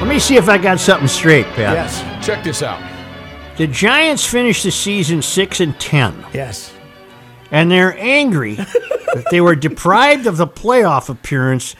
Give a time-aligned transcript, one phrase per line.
[0.00, 1.74] Let me see if I got something straight, Pat.
[1.74, 2.24] Yes.
[2.26, 2.80] Check this out.
[3.56, 6.72] The Giants finished the season six and ten, Yes.
[7.50, 11.74] and they're angry that they were deprived of the playoff appearance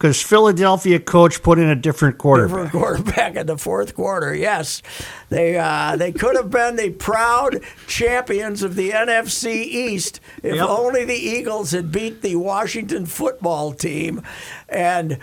[0.00, 2.72] because Philadelphia coach put in a different quarterback.
[2.72, 4.80] For quarterback in the fourth quarter, yes,
[5.28, 10.66] they uh, they could have been the proud champions of the NFC East if Yep.
[10.68, 14.22] only the Eagles had beat the Washington football team,
[14.70, 15.18] and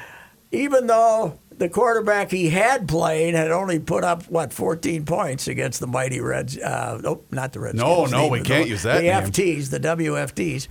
[0.52, 5.80] even though the quarterback he had played had only put up what 14 points against
[5.80, 6.56] the mighty Reds.
[6.56, 7.76] Uh, nope, not the Reds.
[7.76, 9.24] No, no, we can't use that The name.
[9.24, 10.68] FTs, the WFTs.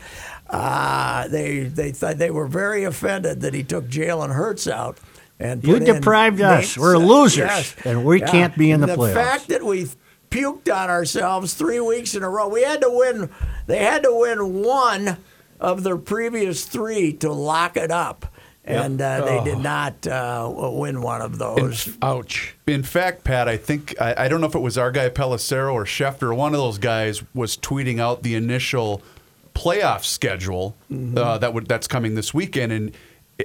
[0.48, 4.98] Uh, they they thought they were very offended that he took Jalen Hurts out.
[5.38, 6.76] And You put in deprived us.
[6.76, 9.14] Nate We're Sa- losers, and we can't be in the the playoffs.
[9.14, 9.88] fact that we
[10.30, 13.28] puked on ourselves three weeks in a row, we had to win.
[13.66, 15.18] They had to win one
[15.60, 18.32] of their previous three to lock it up,
[18.64, 19.44] and uh, they Oh.
[19.44, 21.94] did not uh, win one of those.
[22.00, 22.54] Ouch.
[22.66, 25.74] In fact, Pat, I think I, I don't know if it was our guy Pelissero
[25.74, 26.34] or Schefter.
[26.34, 29.02] One of those guys was tweeting out the initial
[29.56, 30.76] playoff schedule
[31.16, 32.92] uh, that would that's coming this weekend, and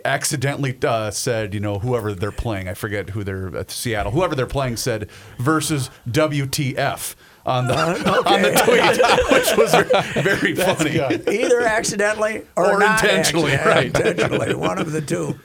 [0.05, 4.35] accidentally uh, said, you know, whoever they're playing, I forget who they're at Seattle, whoever
[4.35, 7.73] they're playing said versus WTF on the
[8.25, 9.73] on the tweet, which was
[10.23, 10.99] very funny.
[11.37, 13.89] Either accidentally or, Or not intentionally, accidentally.
[13.89, 14.07] right.
[14.07, 15.39] Intentionally, one of the two.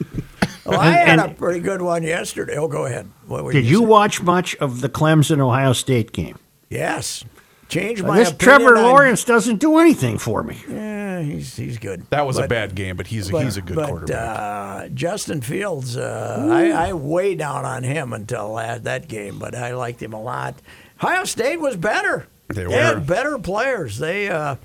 [0.65, 2.57] Well, I had And- a pretty good one yesterday.
[2.57, 3.09] Oh, go ahead.
[3.27, 3.89] What were Did you saying?
[3.89, 6.39] watch much of the Clemson Ohio State game?
[6.71, 7.25] Yes.
[7.69, 10.57] Change my this opinion Trevor on- Lawrence doesn't do anything for me.
[10.69, 12.07] Yeah, he's he's good.
[12.11, 14.39] That was a But- bad game, but he's but- he's a good but, quarterback.
[14.39, 19.55] Uh, Justin Fields, uh, I, I way down on him until that, that game, but
[19.57, 20.55] I liked him a lot.
[21.03, 22.27] Ohio State was better.
[22.49, 23.01] They had were.
[23.01, 23.99] better players.
[23.99, 24.57] They uh,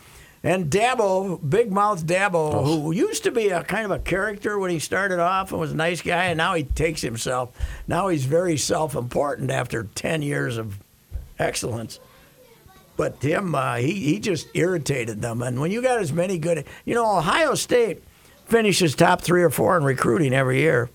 [0.44, 2.82] and Dabo, big mouth Dabo, Oh.
[2.82, 5.72] who used to be a kind of a character when he started off and was
[5.72, 7.50] a nice guy, and now he takes himself.
[7.88, 10.78] Now he's very self-important after ten years of
[11.40, 12.00] excellence.
[12.98, 15.42] But him, uh, he he just irritated them.
[15.42, 18.04] And when you got as many good, you know, Ohio State
[18.46, 20.90] finishes top three or four in recruiting every year.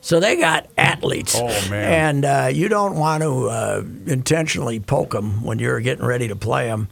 [0.00, 1.36] So they got athletes.
[1.38, 2.16] Oh, man.
[2.16, 6.34] And uh, you don't want to uh, intentionally poke them when you're getting ready to
[6.34, 6.88] play them.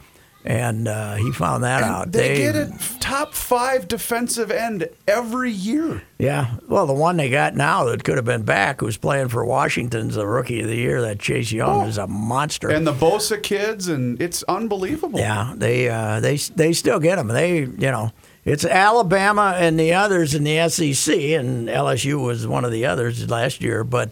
[0.49, 2.13] And uh, he found that out.
[2.13, 6.03] They, get a top five defensive end every year.
[6.19, 6.59] Yeah.
[6.69, 10.15] Well, the one they got now that could have been back, who's playing for Washington's
[10.15, 11.89] the rookie of the year, that Chase Young Oh.
[11.89, 12.71] is a monster.
[12.71, 15.19] And the Bosa kids, and it's unbelievable.
[15.19, 17.27] Yeah, they uh, they they still get them.
[17.27, 18.13] They you know
[18.45, 23.29] it's Alabama and the others in the SEC, and LSU was one of the others
[23.29, 24.11] last year, but.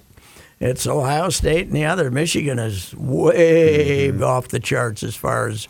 [0.61, 2.11] It's Ohio State and the other.
[2.12, 5.69] Michigan is way off the charts as far as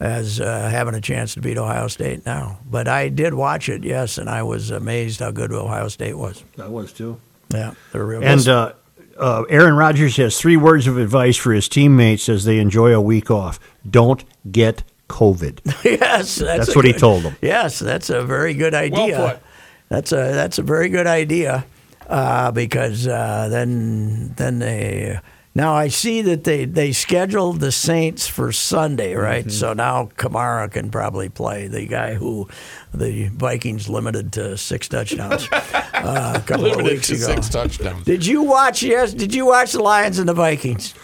[0.00, 2.58] as uh, having a chance to beat Ohio State now.
[2.68, 6.42] But I did watch it, yes, and I was amazed how good Ohio State was.
[6.58, 7.20] I was too.
[7.52, 8.24] Yeah, they're real.
[8.24, 8.72] And uh,
[9.18, 13.00] uh, Aaron Rodgers has three words of advice for his teammates as they enjoy a
[13.00, 15.60] week off: Don't get COVID.
[15.84, 17.36] yes, that's, That's a what he told them.
[17.42, 19.18] Yes, that's a very good idea.
[19.18, 19.42] Well put.
[19.90, 21.66] That's a that's a very good idea
[22.06, 25.20] uh, because uh, then then they
[25.54, 29.40] now I see that they they scheduled the Saints for Sunday, right?
[29.42, 29.50] Mm-hmm.
[29.50, 32.48] So now Kamara can probably play the guy who
[32.94, 37.24] the Vikings limited to six touchdowns uh, a couple of Limited weeks to ago.
[37.34, 38.04] six touchdowns.
[38.04, 38.82] Did you watch?
[38.82, 39.12] Yes.
[39.12, 40.94] Did you watch the Lions and the Vikings?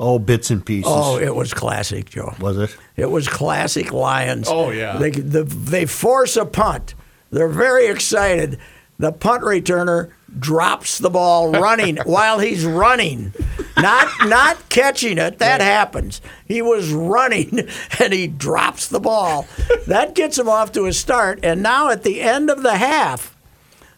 [0.00, 0.92] Oh, bits and pieces.
[0.94, 2.32] Oh, it was classic, Joe.
[2.38, 2.76] was it?
[2.96, 4.46] It was classic Lions.
[4.48, 4.96] Oh, yeah.
[4.96, 6.94] They the, they force a punt.
[7.30, 8.58] They're very excited.
[8.98, 13.32] The punt returner drops the ball running while he's running.
[13.76, 15.38] Not not catching it.
[15.38, 16.20] That happens.
[16.46, 17.68] He was running
[18.00, 19.46] and he drops the ball.
[19.86, 21.40] That gets him off to a start.
[21.42, 23.36] And now at the end of the half,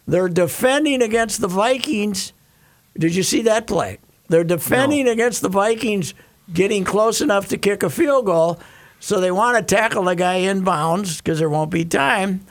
[0.06, 2.32] they're defending against the Vikings.
[2.98, 3.98] Did you see that play?
[4.28, 6.14] They're defending against the Vikings,
[6.52, 8.60] getting close enough to kick a field goal.
[9.00, 12.44] So they want to tackle the guy inbounds because there won't be time.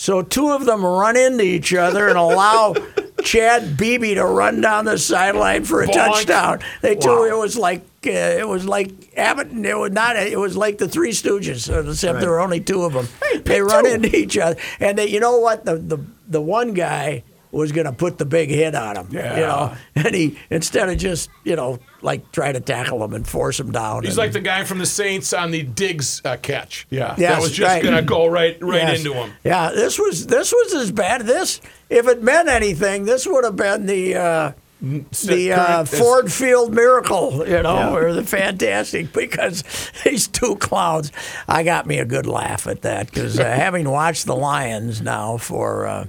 [0.00, 2.74] So two of them run into each other and allow
[3.22, 6.60] Chad Beebe to run down the sideline for a touchdown.
[6.80, 9.48] They two it was like uh, it was like Abbott.
[9.48, 10.16] and It was not.
[10.16, 13.08] It was like the Three Stooges, except there were only two of them.
[13.44, 15.66] they run into each other, and they, you know what?
[15.66, 19.08] The the the one guy was going to put the big hit on him.
[19.10, 23.26] You know, and he instead of just you know like try to tackle him and
[23.26, 24.02] force him down.
[24.02, 26.86] He's and- like the guy from the Saints on the Diggs uh, catch.
[26.90, 27.14] Yeah.
[27.18, 27.82] Yes, that was just right.
[27.82, 28.98] gonna go right right Yes.
[28.98, 29.32] into him.
[29.44, 31.22] Yeah, this was this was as bad.
[31.22, 36.72] This, if it meant anything, this would have been the uh, the uh, Ford Field
[36.72, 39.62] miracle, you know, or the fantastic because
[40.04, 41.12] these two clowns.
[41.46, 45.36] I got me a good laugh at that because uh, having watched the Lions now
[45.36, 46.06] for, uh,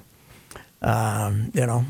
[0.82, 1.86] um, you know.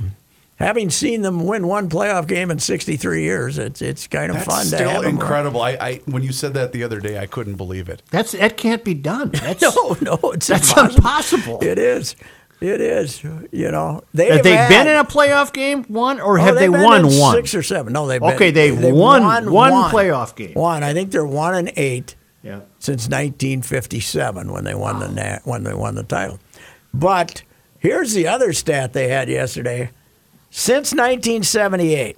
[0.57, 4.45] Having seen them win one playoff game in 63 years, it's it's kind of That's
[4.47, 5.13] fun to still have 'em around.
[5.15, 5.61] incredible.
[5.61, 8.03] I, I when you said that the other day, I couldn't believe it.
[8.11, 9.29] That's that can't be done.
[9.33, 10.95] That's, No, no, it's That's impossible.
[10.97, 11.59] impossible.
[11.63, 12.15] It is.
[12.59, 13.23] It is.
[13.23, 16.43] You know, they have have they had- been in a playoff game one or Oh,
[16.43, 17.35] have they they've won one?
[17.37, 17.91] Six or seven?
[17.91, 20.53] No, they've been, Okay, they've won one playoff game.
[20.53, 20.83] One.
[20.83, 22.59] I think they're one and eight Yeah.
[22.77, 23.07] since
[23.65, 26.37] 1957 when they won the na- when they won the title.
[26.93, 27.41] But
[27.81, 29.89] here's the other stat they had yesterday:
[30.49, 32.17] since 1978,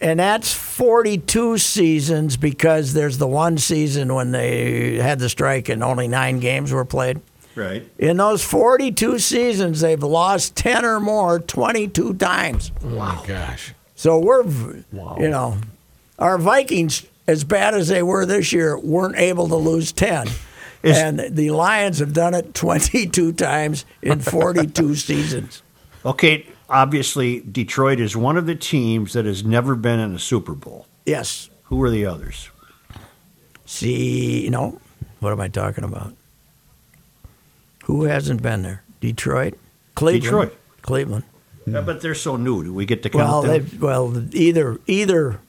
[0.00, 5.84] and that's 42 seasons because there's the one season when they had the strike and
[5.84, 7.20] only nine games were played.
[7.54, 7.88] Right.
[7.98, 12.70] In those 42 seasons, they've lost 10 or more 22 times.
[12.84, 13.74] Oh my gosh.
[13.96, 15.58] So we're, v you know,
[16.20, 20.28] our Vikings, as bad as they were this year, weren't able to lose 10.
[20.82, 25.62] Is- and the Lions have done it 22 times in 42 seasons.
[26.06, 30.52] Okay, obviously Detroit is one of the teams that has never been in a Super
[30.54, 30.86] Bowl.
[31.04, 31.50] Yes.
[31.64, 32.50] Who are the others?
[33.66, 34.80] See, you know,
[35.20, 36.14] what am I talking about?
[37.84, 38.82] Who hasn't been there?
[39.00, 39.54] Detroit?
[39.94, 40.22] Cleveland.
[40.22, 40.56] Detroit.
[40.82, 41.24] Cleveland.
[41.66, 42.62] Yeah, but they're so new.
[42.64, 43.66] Do we get to count Well, them?
[43.68, 45.40] they well either either.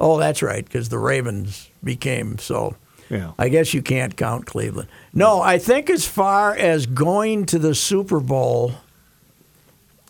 [0.00, 2.76] Oh, that's right, because the Ravens became so.
[3.10, 3.32] Yeah.
[3.38, 4.88] I guess you can't count Cleveland.
[5.14, 8.74] No, I think as far as going to the Super Bowl,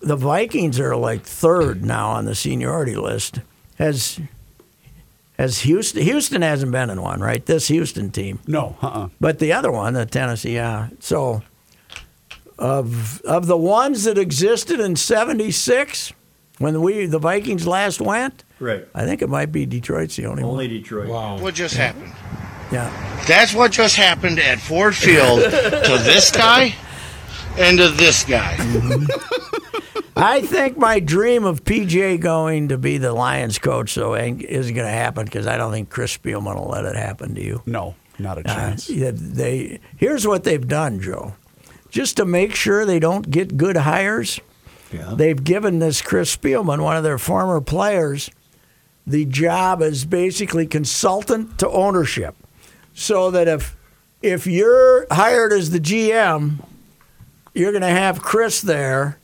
[0.01, 3.41] the Vikings are like third now on the seniority list.
[3.79, 4.21] Has
[5.39, 6.03] has Houston?
[6.03, 7.45] Houston hasn't been in one, right?
[7.47, 8.41] This Houston team.
[8.49, 9.09] No, uh-uh.
[9.21, 10.89] But the other one, the Tennessee, yeah.
[10.99, 11.43] So
[12.59, 16.13] of of the ones that existed in '76,
[16.59, 18.87] when we the Vikings last went, Right.
[18.95, 20.53] I think it might be Detroit's the only, Only one.
[20.65, 21.09] Only Detroit.
[21.09, 21.39] Wow.
[21.39, 22.13] What just happened?
[22.71, 23.25] Yeah.
[23.27, 26.75] That's what just happened at Ford Field to this guy
[27.59, 28.57] and to this guy.
[30.17, 34.43] I think my dream of PJ going to be the Lions coach so isn't
[34.75, 37.63] going to happen because I don't think Chris Spielman will let it happen to you.
[37.67, 38.91] no, not a Uh, chance.
[38.91, 41.35] yeah, they here's what they've done, Joe.
[41.91, 44.41] Just to make sure they don't get good hires,
[44.93, 45.15] Yeah.
[45.15, 48.29] they've given this Chris Spielman, one of their former players,
[49.07, 52.35] the job as basically consultant to ownership.
[52.99, 53.77] So that if
[54.23, 56.59] if you're hired as the GM,
[57.55, 59.19] you're going to have Chris there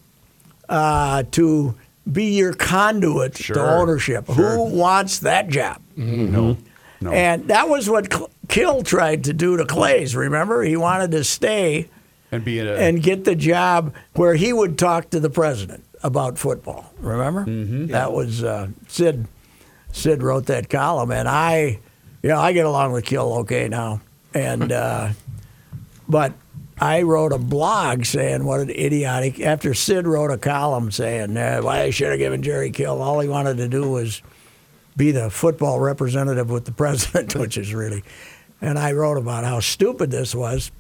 [0.68, 1.74] uh, to
[2.10, 3.78] be your conduit to Sure.
[3.78, 4.28] ownership.
[4.28, 5.80] Who wants that job?
[5.96, 6.56] No,
[7.00, 7.12] no.
[7.12, 10.14] And that was what Cl- Kill tried to do to Clays.
[10.14, 11.88] Remember, he wanted to stay
[12.30, 15.84] and be in a and get the job where he would talk to the president
[16.02, 16.92] about football.
[17.00, 17.86] Remember, mm-hmm.
[17.88, 19.26] that was uh, Sid.
[19.92, 21.80] Sid wrote that column, and I,
[22.24, 24.00] you know, I get along with Kill okay now,
[24.32, 25.10] and uh,
[26.08, 26.32] but
[26.80, 29.40] I wrote a blog saying what an idiotic.
[29.40, 33.20] After Sid wrote a column saying uh, why I should have given Jerry Kill, all
[33.20, 34.22] he wanted to do was
[34.96, 38.02] be the football representative with the president, which is really.
[38.58, 40.72] And I wrote about how stupid this was.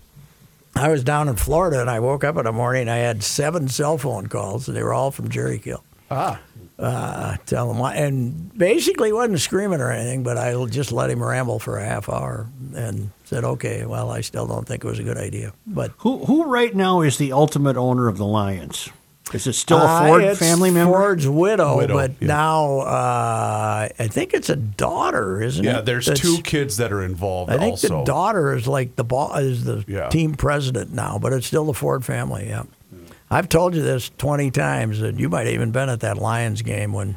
[0.74, 2.88] I was down in Florida and I woke up in the morning.
[2.88, 5.84] I had seven cell phone calls, and they were all from Jerry Kill.
[6.10, 6.40] ah.
[6.76, 11.22] Uh, tell him why, and basically wasn't screaming or anything, but I just let him
[11.22, 14.98] ramble for a half hour and said, "Okay, well, I still don't think it was
[14.98, 18.88] a good idea." But Who who right now is the ultimate owner of the Lions?
[19.32, 20.92] Is it still a Uh, Ford it's family member?
[20.92, 22.26] Ford's widow, Widow, but yeah.
[22.28, 25.68] now uh, I think it's a daughter, isn't it?
[25.68, 28.00] Yeah, there's That's- two kids that are involved I think also.
[28.00, 30.08] the daughter is like the ball is the Yeah.
[30.08, 32.48] team president now, but it's still the Ford family.
[32.48, 32.64] Yeah,
[33.34, 36.62] I've told you this twenty times, and you might have even been at that Lions
[36.62, 37.16] game when,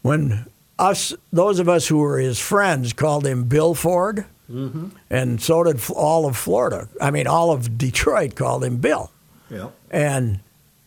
[0.00, 0.46] when
[0.78, 4.88] us, those of us who were his friends, called him Bill Ford, mm-hmm.
[5.10, 6.88] and so did all of Florida.
[6.98, 9.10] I mean, all of Detroit called him Bill.
[9.50, 9.68] Yeah.
[9.90, 10.40] And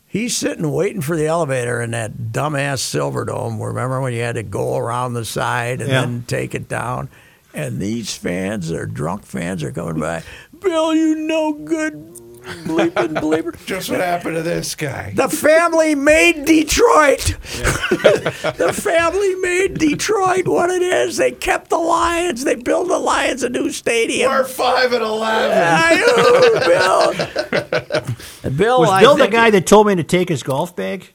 [0.07, 3.63] he's sitting waiting for the elevator in that dumbass Silverdome.
[3.63, 6.01] Remember when you had to go around the side and Yeah.
[6.01, 7.09] then take it down?
[7.53, 10.23] And these fans, are drunk fans, are coming by.
[10.59, 12.19] Bill, you no good
[12.65, 13.65] bleeping bleeper.
[13.65, 15.13] Just what happened to this guy?
[15.15, 17.19] The family made Detroit.
[17.49, 21.17] the family made Detroit what it is.
[21.17, 22.43] They kept the Lions.
[22.43, 24.31] They built the Lions a new stadium.
[24.31, 25.57] We're five and eleven.
[25.61, 28.01] I know,
[28.43, 28.51] Bill.
[28.55, 31.13] Bill, Was I Bill the think- guy that told me to take his golf bag?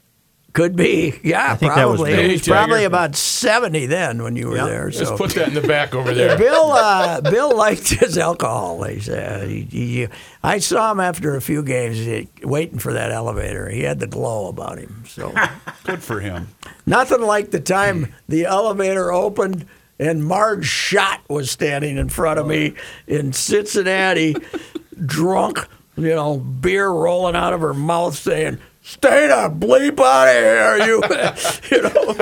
[0.55, 2.13] Could be, yeah, I think that was probably.
[2.15, 2.23] Bill.
[2.27, 2.53] he was Hey, Jagger.
[2.67, 4.67] probably about seventy then when you were Yeah.
[4.67, 4.89] there.
[4.89, 6.39] Just So put that in the back over there.
[6.39, 8.79] Bill, uh, Bill liked his alcohol.
[8.79, 9.49] They said.
[9.49, 10.09] He, he,
[10.45, 13.69] I saw him after a few games he, waiting for that elevator.
[13.69, 15.03] He had the glow about him.
[15.09, 15.35] So
[15.85, 16.47] Good for him.
[16.87, 19.67] nothing like the time the elevator opened
[19.99, 22.75] and Marge Schott was standing in front of me
[23.09, 24.37] in Cincinnati,
[25.05, 28.59] drunk, you know, beer rolling out of her mouth, saying.
[28.87, 30.97] Stay the bleep out of here, you.
[31.71, 32.13] you know,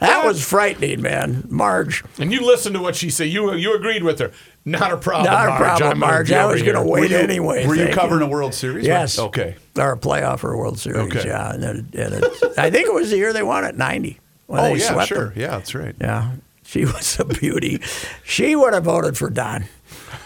[0.00, 1.44] that was frightening, man.
[1.48, 3.28] Marge, And you listened to what she said.
[3.28, 4.32] You you agreed with her.
[4.64, 5.32] Not a problem.
[5.32, 5.60] Not a Marge.
[5.60, 6.32] problem, I'm Marge.
[6.32, 7.64] I was going to wait Were you, anyway.
[7.66, 8.84] were you covering a World Series?
[8.84, 9.20] Yes.
[9.20, 9.54] Okay.
[9.78, 11.28] Or a playoff or a World Series, Okay.
[11.28, 11.52] yeah.
[11.52, 12.24] And it, and it,
[12.58, 14.18] I think it was the year they won it, 90.
[14.46, 15.28] When Oh yeah, sure.
[15.28, 15.32] them.
[15.36, 15.94] Yeah, that's right.
[16.00, 16.32] Yeah.
[16.64, 17.80] She was a beauty.
[18.24, 19.66] She would have voted for Don.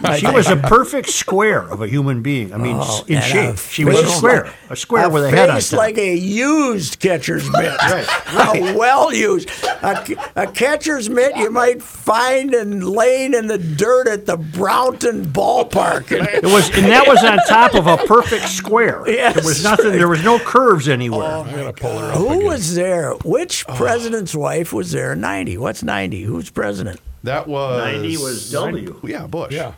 [0.02, 2.52] I She was a perfect square of a human being.
[2.52, 3.54] I mean, Oh, in shape.
[3.54, 5.72] a She was a square, like- a square a with a head on top.
[5.78, 7.72] like a used catcher's mitt.
[8.28, 9.48] A well used.
[9.82, 10.04] A,
[10.36, 16.10] a catcher's mitt you might find and laying in the dirt at the Brownton ballpark.
[16.12, 19.04] It was, and that was on top of a perfect square.
[19.18, 19.92] Yes, there was nothing.
[19.92, 21.22] There was no curves anywhere.
[21.28, 22.44] Oh, I'm gonna pull her up Who again.
[22.44, 23.12] was there?
[23.24, 23.74] Which oh.
[23.74, 25.56] president's wife was there 90?
[25.58, 26.22] What's 90?
[26.22, 27.00] Who's president?
[27.28, 29.00] That was 90 was W.
[29.04, 29.52] Yeah, Bush.
[29.52, 29.74] Yeah.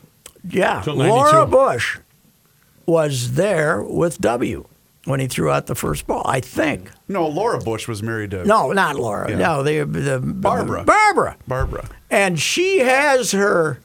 [0.49, 1.51] Yeah, Till Laura 92.
[1.51, 1.99] Bush
[2.87, 4.67] was there with W
[5.05, 6.23] when he threw out the first ball.
[6.25, 6.91] I think.
[7.09, 9.31] No, Laura Bush was married to No, not Laura.
[9.31, 9.37] Yeah.
[9.39, 10.85] No, the, the Barbara.
[10.85, 11.37] Barbara.
[11.47, 11.89] Barbara.
[12.11, 13.81] And she has her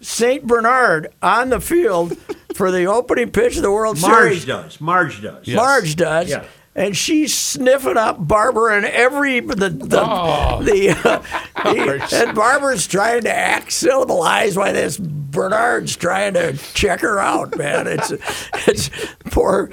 [0.00, 2.16] Saint Bernard on the field
[2.54, 4.12] for the opening pitch of the World Marge
[4.42, 4.46] Series.
[4.46, 4.80] Marge does.
[4.80, 5.48] Marge does.
[5.48, 6.30] Marge does.
[6.30, 6.44] Yeah.
[6.78, 10.62] And she's sniffing up Barbara and every the the, Oh.
[10.62, 11.22] the, uh,
[11.74, 17.56] the- and Barbara's trying to act civilized while this Bernard's trying to check her out.
[17.58, 18.12] Man, it's
[18.68, 18.90] it's
[19.30, 19.70] poor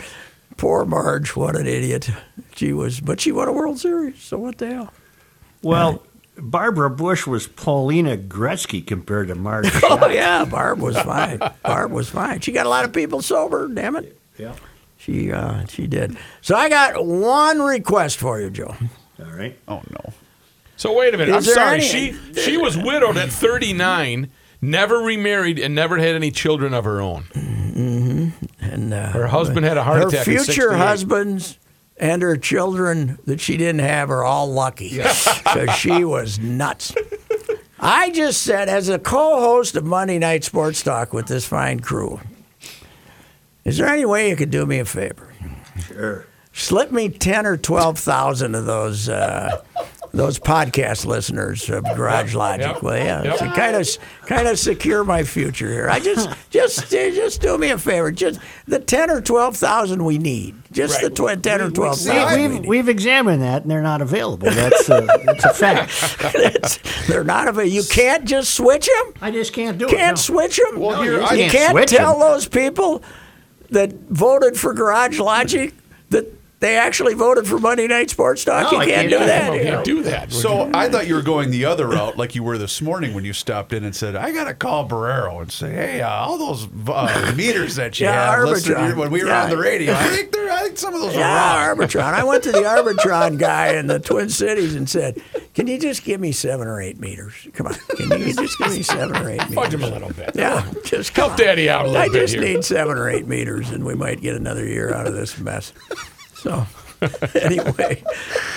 [0.57, 1.35] poor Marge.
[1.35, 2.09] What an idiot
[2.55, 3.00] she was.
[3.01, 4.19] But she won a World Series.
[4.21, 4.93] So what the hell?
[5.62, 6.01] Well,
[6.38, 9.69] Barbara Bush was Paulina Gretzky compared to Marge.
[9.83, 11.39] Oh yeah, Barb was fine.
[11.63, 12.39] Barb was fine.
[12.39, 13.67] She got a lot of people sober.
[13.67, 14.19] Damn it.
[14.39, 14.55] yeah.
[15.05, 16.17] She uh, she did.
[16.41, 18.75] So I got one request for you, Joe.
[19.19, 19.55] All right.
[19.67, 20.13] Oh no.
[20.77, 21.35] So wait a minute.
[21.35, 22.01] Is I'm there sorry.
[22.05, 24.31] any- She she was widowed at 39,
[24.62, 27.24] never remarried, and never had any children of her own.
[27.33, 28.29] Mm-hmm.
[28.62, 30.21] And uh, Her husband had a heart her attack.
[30.21, 30.77] at future 68.
[30.77, 31.59] husbands
[31.97, 34.89] and her children that she didn't have are all lucky.
[35.03, 36.93] so she was nuts.
[37.79, 42.19] I just said, as a co-host of Monday Night Sports Talk with this fine crew,
[43.65, 45.34] is there any way you could do me a favor?
[45.88, 46.25] Sure.
[46.53, 49.62] Slip me ten or twelve thousand of those uh,
[50.13, 52.81] those podcast listeners of Garage Logic, Yep.
[52.81, 53.03] will you?
[53.03, 53.38] Yep.
[53.39, 53.86] To kind of
[54.25, 55.89] kind of secure my future here.
[55.89, 58.10] I just just just do me a favor.
[58.10, 60.55] Just the ten or twelve thousand we need.
[60.72, 62.41] Just the tw- ten or twelve We, thousand.
[62.41, 62.69] we we've, need.
[62.69, 64.50] we've examined that, and they're not available.
[64.50, 65.91] That's a, that's a fact.
[66.36, 66.79] It's-
[67.10, 67.74] They're not available.
[67.74, 69.13] You can't just switch them.
[69.22, 69.91] I just can't do it.
[69.91, 70.22] Can't no.
[70.22, 70.79] switch them.
[70.79, 72.19] Well, here, you I can't can't switch tell 'em.
[72.22, 73.03] those people
[73.69, 75.74] that voted for Garage Logic
[76.65, 78.72] they actually voted for Monday Night Sports Talk.
[78.72, 79.53] No, you I can't, can't do do that.
[79.53, 80.31] You you can't do that.
[80.31, 83.24] So I thought you were going the other route, like you were this morning when
[83.24, 86.38] you stopped in and said, "I got to call Barreiro and say, hey, uh, all
[86.38, 88.98] those uh, meters that you Yeah, have listed Arbitron.
[88.98, 89.43] when we were Yeah.
[89.43, 92.13] on the radio, I think they're, I think some of those are Yeah, wrong." Arbitron.
[92.13, 95.22] I went to the Arbitron guy in the Twin Cities and said,
[95.53, 97.48] "Can you just give me seven or eight meters?
[97.53, 99.53] Come on, can you just give me seven or eight meters?
[99.55, 100.31] Fudge him a little bit.
[100.36, 101.45] Yeah, just come Help on.
[101.45, 102.43] Daddy out a little I bit I just here.
[102.43, 105.72] need seven or eight meters, and we might get another year out of this mess.
[106.45, 106.67] So,
[107.41, 108.03] anyway,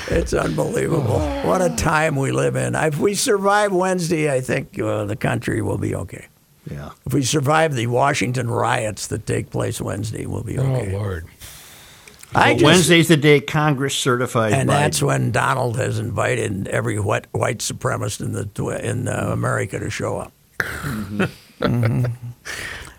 [0.08, 1.18] it's unbelievable.
[1.44, 2.74] What a time we live in.
[2.74, 6.26] If we survive Wednesday, I think uh, the country will be okay.
[6.70, 6.90] Yeah.
[7.06, 10.92] If we survive the Washington riots that take place Wednesday, we'll be okay.
[10.94, 11.26] Oh Lord.
[12.34, 14.72] I Well, just- Wednesday's the day Congress certifies and Biden.
[14.74, 19.88] that's when Donald has invited every white, white supremacist in the in uh, America to
[19.88, 20.32] show up.
[20.58, 22.12] Mhm.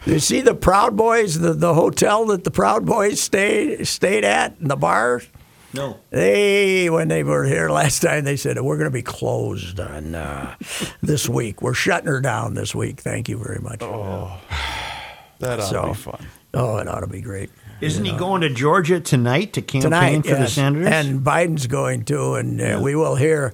[0.05, 4.57] You see the Proud Boys, the, the hotel that the Proud Boys stayed stayed at,
[4.59, 5.27] and the bars.
[5.73, 5.99] No.
[6.09, 10.15] They, when they were here last time, they said we're going to be closed on
[10.15, 10.55] uh,
[11.03, 11.61] this week.
[11.61, 13.01] We're shutting her down this week.
[13.01, 13.81] Thank you very much.
[13.83, 14.39] Oh,
[15.39, 16.27] That ought So- to be fun.
[16.51, 20.21] Oh, it ought to be great Isn't he going to Georgia tonight to campaign tonight.
[20.25, 20.53] for the yes.
[20.53, 20.87] Senators?
[20.87, 23.53] and Biden's going to, and uh, we will hear.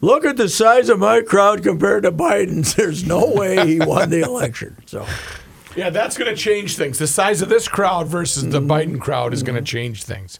[0.00, 2.74] Look at the size of my crowd compared to Biden's.
[2.76, 4.76] There's no way he won the election.
[4.86, 5.06] So.
[5.76, 6.98] Yeah, that's going to change things.
[6.98, 8.70] The size of this crowd versus the Mm-hmm.
[8.70, 10.38] Biden crowd is going to change things.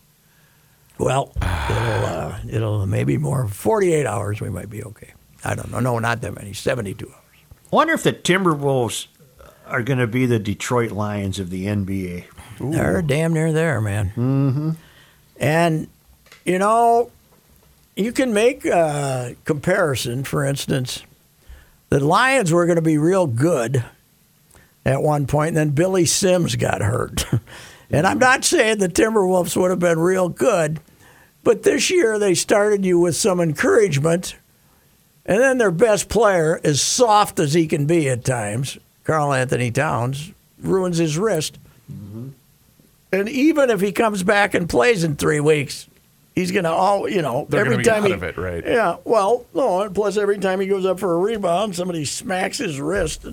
[0.99, 3.49] Well, it'll, uh, it'll maybe more.
[3.49, 5.13] 48 hours, we might be okay.
[5.45, 5.81] I don't know.
[5.81, 6.53] No, not that many.
[6.53, 7.17] 72 hours.
[7.73, 9.07] wonder if the Timberwolves
[9.67, 12.27] are going to be the Detroit Lions of the NBA.
[12.61, 14.11] They're damn near there, man.
[14.11, 14.71] Mm-hmm.
[15.41, 15.89] And,
[16.45, 17.11] you know,
[17.97, 20.25] you can make a comparison.
[20.25, 21.03] For instance,
[21.89, 23.85] the Lions were going to be real good
[24.85, 27.25] at one point, and then Billy Sims got hurt.
[27.91, 30.81] and I'm not saying the Timberwolves would have been real good,
[31.43, 34.37] but this year they started you with some encouragement.
[35.27, 40.33] And then their best player, as soft as he can be at times, Karl-Anthony Towns,
[40.61, 41.59] ruins his wrist.
[41.91, 42.29] Mm-hmm.
[43.11, 45.89] And even if he comes back and plays in three weeks,
[46.35, 48.37] he's going to all you know They're every gonna be time out he, of it,
[48.37, 48.65] right?
[48.65, 48.97] Yeah.
[49.05, 49.83] Well, no.
[49.83, 53.25] and Plus, every time he goes up for a rebound, somebody smacks his wrist.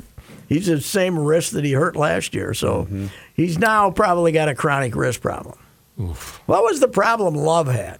[0.49, 3.05] He's the same wrist that he hurt last year, so Mm-hmm.
[3.35, 5.57] he's now probably got a chronic wrist problem.
[6.45, 7.99] What was the problem Love had?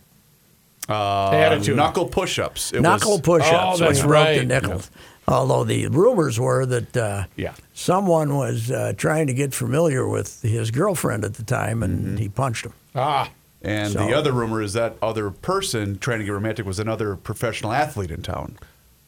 [0.90, 1.78] Uh, Attitude.
[1.78, 2.74] Knuckle push-ups.
[2.74, 3.80] It Knuckle was, push-ups.
[3.82, 4.48] Oh, that's he broke the right.
[4.48, 4.92] nickels.
[5.28, 7.54] Although the rumors were that uh, Yeah.
[7.74, 12.18] someone was uh, trying to get familiar with his girlfriend at the time, and Mm-hmm.
[12.18, 12.74] he punched him.
[12.96, 13.30] Ah,
[13.64, 17.16] And So- the other rumor is that other person trying to get romantic was another
[17.16, 18.58] professional athlete in town.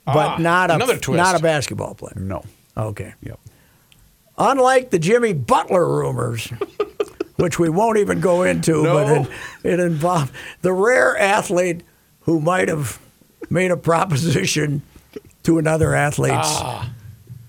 [0.06, 1.18] but Ah, not a another twist.
[1.18, 2.14] not a basketball player.
[2.18, 2.44] No.
[2.78, 3.14] Okay.
[3.24, 3.40] Yep.
[4.38, 6.48] Unlike the Jimmy Butler rumors,
[7.38, 9.28] which we won't even go into, but it,
[9.74, 10.32] it involved
[10.62, 11.82] the rare athlete
[12.22, 13.00] who might have
[13.50, 14.82] made a proposition
[15.44, 16.62] to another athlete's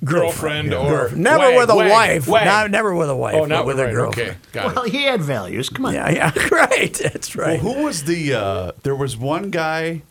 [0.05, 1.23] girlfriend or girlfriend.
[1.25, 2.27] Never wag, with a wag, wife.
[2.29, 2.45] wag.
[2.45, 3.35] Not, never with a wife.
[3.35, 4.31] oh, but not with right, a girlfriend.
[4.31, 4.93] Okay, got Well, it.
[4.93, 5.69] he had values.
[5.69, 5.95] Come on.
[5.95, 6.93] Yeah, yeah, right.
[6.95, 7.61] That's Well, right.
[7.61, 8.35] who was the?
[8.35, 10.03] Uh, there was one guy,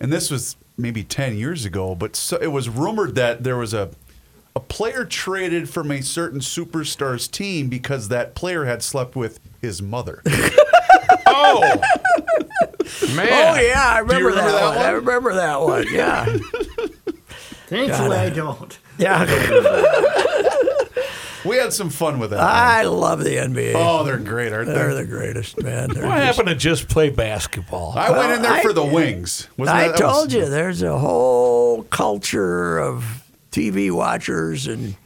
[0.00, 3.72] and this was maybe ten years ago, but so, it was rumored that there was
[3.74, 3.90] a
[4.56, 9.82] a player traded from a certain superstar's team because that player had slept with his
[9.82, 10.22] mother.
[11.36, 11.60] Oh,
[13.14, 13.28] man.
[13.28, 14.86] Oh yeah, I remember, remember that, that one.
[14.86, 15.86] I remember that one.
[15.90, 16.24] Yeah,
[17.66, 18.78] Thankfully, I don't.
[18.98, 19.24] Yeah.
[21.44, 22.36] we had some fun with that.
[22.38, 22.46] one.
[22.46, 23.72] I love the NBA.
[23.74, 24.74] Oh, they're great, aren't they?
[24.74, 25.90] They're the greatest, man.
[25.90, 27.92] They're What just- happened to just play basketball?
[27.96, 29.48] I went in there I- for the wings.
[29.56, 34.96] Wasn't I that- that was- told you, there's a whole culture of TV watchers and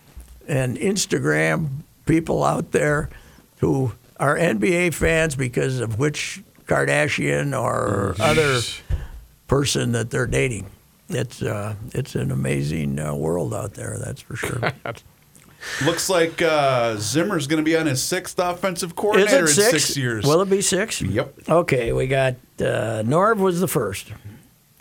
[0.46, 1.68] and Instagram
[2.07, 3.11] people out there
[3.59, 8.61] who are NBA fans because of which Kardashian or other
[9.46, 10.66] person that they're dating.
[11.09, 14.73] It's uh, it's an amazing uh, world out there, that's for sure.
[15.85, 19.71] Looks like uh, Zimmer's going to be on his sixth offensive coordinator in six?
[19.71, 20.25] six years.
[20.25, 21.03] Will it be six?
[21.03, 21.35] Yep.
[21.49, 24.12] Okay, we got uh, Norv was the first,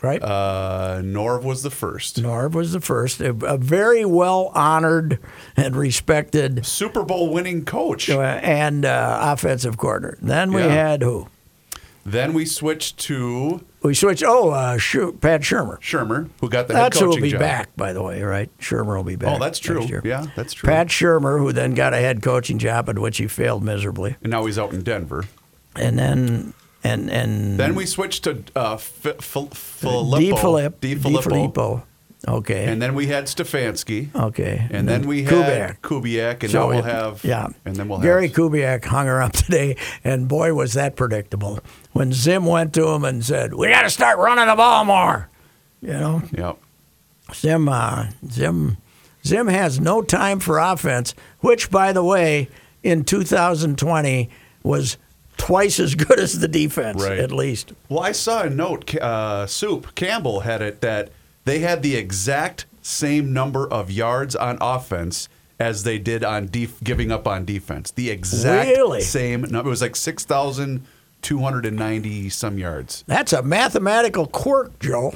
[0.04, 0.22] right?
[0.22, 2.22] Uh, Norv was the first.
[2.22, 5.18] Norv was the first, a, a very well honored
[5.56, 8.10] and respected Super Bowl winning coach.
[8.10, 10.20] uh, and uh, offensive coordinator.
[10.22, 10.68] Then we Yeah.
[10.68, 11.28] had who?
[12.06, 14.23] Then we switched to We switched.
[14.26, 15.80] Oh, uh, Schu- Pat Shurmur.
[15.80, 17.39] Shurmur, who got the head That's who will be job.
[17.39, 18.50] back, by the way, right?
[18.60, 19.36] Shurmur will be back.
[19.36, 19.88] Oh, that's true.
[20.04, 20.67] Yeah, that's true.
[20.67, 24.30] Pat Shurmur, who then got a head coaching job at which he failed miserably, and
[24.32, 25.23] now he's out in Denver.
[25.76, 29.19] and then and and Then we switched to uh, F- F-
[29.54, 30.19] Filippo.
[30.19, 30.80] DeFilippo.
[30.82, 31.84] Di DeFilippo.
[32.28, 32.66] Okay.
[32.66, 34.13] And then we had Stefanski.
[34.13, 34.68] okay.
[34.70, 37.48] And then we had Kubiak, and So now we'll have yeah.
[37.63, 38.04] and then we'll have.
[38.04, 41.60] Gary have Kubiak hung her up today, and boy was that predictable.
[41.94, 45.30] When Zim went to him and said, "We got to start running the ball more,"
[45.82, 46.58] you know, Yep.
[47.34, 48.78] Zim, uh, Zim,
[49.26, 51.13] Zim has no time for offense.
[51.40, 52.50] Which, by the way,
[52.84, 54.30] in 2020
[54.63, 54.98] was
[55.38, 57.20] twice as good as the defense, Right.
[57.20, 57.72] at least.
[57.90, 58.96] Well, I saw a note.
[58.96, 61.10] Uh, Soup Campbell had it that
[61.48, 65.28] they had the exact same number of yards on offense
[65.60, 67.92] as they did on def- giving up on defense.
[67.92, 69.02] The exact Really?
[69.02, 69.68] same number.
[69.68, 70.86] It was like six thousand
[71.22, 73.04] two hundred and ninety some yards.
[73.08, 75.16] That's a mathematical quirk, Joe.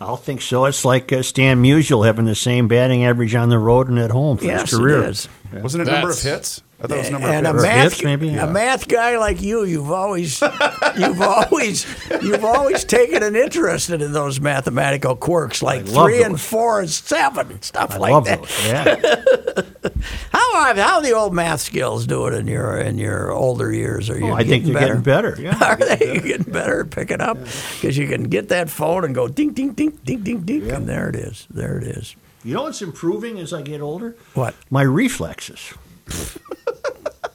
[0.00, 0.64] I'll think so.
[0.66, 4.10] It's like uh, Stan Musial having the same batting average on the road and at
[4.12, 5.02] home for Yes, his career.
[5.02, 5.28] it is.
[5.52, 6.62] Wasn't it number of hits?
[6.80, 8.28] I thought it was number and a math fifth, maybe?
[8.36, 10.40] a math guy like you, you've always
[10.96, 11.84] you've always
[12.22, 16.88] you've always taken an interest in those mathematical quirks like love three and four and
[16.88, 18.38] seven stuff I like love that.
[18.42, 18.66] those.
[18.66, 19.62] Yeah.
[20.32, 24.08] How are how are the old math skills doing in your in your older years?
[24.08, 24.28] Are you?
[24.28, 25.36] Oh, I think getting they're getting better.
[25.38, 25.58] Yeah.
[25.60, 27.38] Are they You getting better at picking up?
[27.38, 30.88] Because you can get that phone and go ding ding ding ding ding ding, and
[30.88, 31.46] there it is.
[31.50, 32.14] There it is.
[32.44, 34.16] You know what's improving as I get older?
[34.34, 34.54] What?
[34.70, 35.74] My reflexes.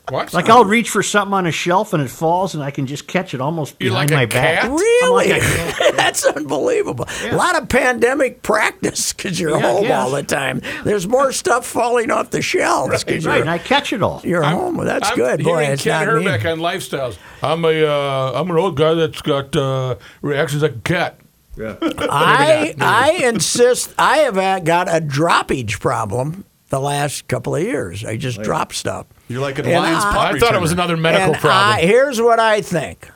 [0.09, 0.33] What?
[0.33, 3.07] Like I'll reach for something on a shelf and it falls, and I can just
[3.07, 4.61] catch it almost You're behind like a my back.
[4.61, 4.69] cat?
[4.69, 5.31] Really?
[5.33, 7.07] I'm like a- That's unbelievable.
[7.31, 10.61] A lot of pandemic practice because you're Yeah, home all the time.
[10.83, 14.21] There's more stuff falling off the shelves because Right, and you're, I catch it all.
[14.25, 14.75] you're home.
[14.85, 15.41] That's I'm good.
[15.43, 16.25] Boy, hearing it's Ken not me.
[16.25, 17.17] Hrbek on lifestyles.
[17.41, 21.17] I'm a uh, I'm an old guy that's got uh, reactions like a cat.
[21.57, 23.93] I I insist.
[23.97, 28.03] I have had- got a droppage problem the last couple of years.
[28.03, 29.05] I just drop stuff.
[29.27, 31.77] You're like an And lion's I- paw I thought it was another medical and problem.
[31.77, 33.07] I, here's what I think: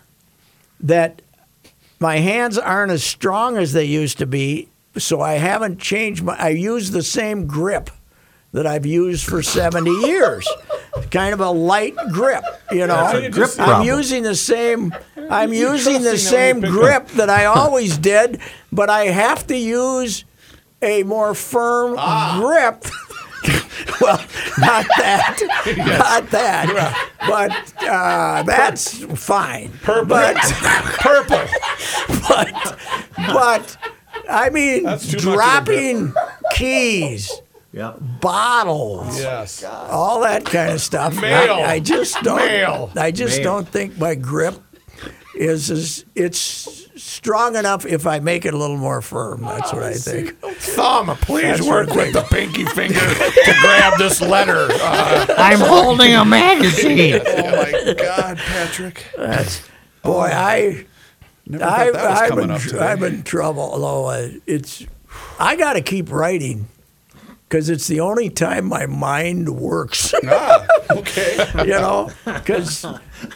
[0.81, 1.23] that
[1.99, 6.23] my hands aren't as strong as they used to be, so I haven't changed.
[6.23, 7.89] My, I use the same grip
[8.53, 10.47] that I've used for 70 years.
[11.09, 13.09] Kind of a light grip, you know.
[13.11, 13.87] so you Grip I'm problem.
[13.87, 14.93] using the same.
[15.31, 18.39] I'm using the same them when grip that I always did,
[18.71, 20.25] but I have to use
[20.81, 22.37] a more firm Ah.
[22.39, 22.85] grip.
[24.01, 24.17] well,
[24.57, 25.37] not that,
[25.77, 29.71] not that, but uh, that's fine.
[29.83, 30.05] Purple.
[30.07, 30.35] But,
[30.99, 31.45] Purple.
[32.27, 32.77] but,
[33.17, 33.77] but,
[34.29, 36.13] I mean, That's too much of a dropping
[36.55, 37.31] keys,
[37.71, 37.93] Yeah.
[38.21, 39.63] bottles, Yes.
[39.63, 41.19] all that kind of stuff.
[41.21, 41.53] Mail.
[41.53, 42.37] I, I just don't.
[42.37, 42.91] Mail.
[42.95, 43.43] I just Mail.
[43.43, 44.55] don't think my grip
[45.37, 49.41] is as it's strong enough if I make it a little more firm.
[49.41, 50.39] That's what I think.
[50.39, 54.67] Thumb, please That's work what I with the pinky finger to grab this letter.
[54.71, 57.21] Uh, I'm holding a magazine.
[57.37, 59.05] Oh my God, Patrick!
[59.15, 59.61] That's
[60.01, 60.85] boy, I.
[61.45, 62.79] Never thought I, that was I'm, coming in, up today.
[62.79, 63.61] I'm in trouble.
[63.61, 64.85] Although uh, it's,
[65.39, 66.67] I got to keep writing
[67.47, 70.13] because it's the only time my mind works.
[70.25, 71.45] ah, okay.
[71.59, 72.81] you know, because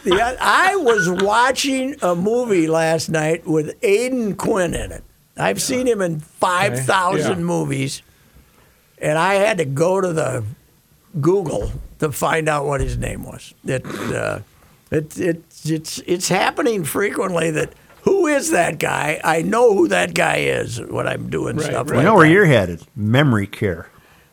[0.04, 5.04] the I was watching a movie last night with Aidan Quinn in it.
[5.36, 7.44] I've seen him in five thousand Yeah.
[7.44, 8.02] movies,
[8.98, 10.44] and I had to go to the
[11.20, 13.54] Google to find out what his name was.
[13.64, 14.40] It, uh,
[14.90, 17.72] it, it it's it's happening frequently that.
[18.04, 19.20] Who is that guy?
[19.22, 21.90] I know who that guy is when I'm doing Right, stuff right.
[21.90, 22.32] You like know where that.
[22.32, 22.82] you're headed?
[22.96, 23.86] Memory care.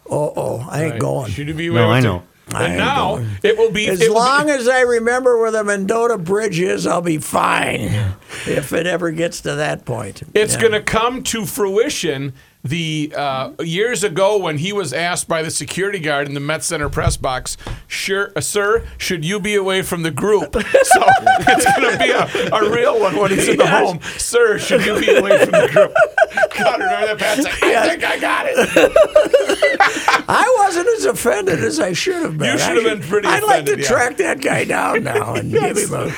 [0.10, 1.32] Oh, oh, I ain't going.
[1.32, 2.24] Should be No, I know.
[2.52, 3.30] I And ain't now going.
[3.44, 6.60] it will be As it will long be, as I remember where the Mendota Bridge
[6.60, 7.82] is, I'll be fine.
[8.48, 10.60] If it ever gets to that point, It's Yeah.
[10.62, 12.34] going to come to fruition.
[12.62, 16.62] The uh, years ago, when he was asked by the security guard in the Met
[16.62, 17.56] Center press box,
[17.88, 20.56] "Sure, uh, sir, should you be away from the group?"
[20.90, 21.06] So
[21.48, 24.02] it's going to be a, a real one when he's in the home.
[24.18, 25.94] Sir, should you be away from the group?
[26.58, 27.18] God, remember that?
[27.18, 28.58] Pat's like, I think I got it.
[30.28, 32.54] I wasn't as offended as I should have been.
[32.54, 33.88] You should I have been pretty I'd like to yeah.
[33.88, 36.12] track that guy down now and give him a.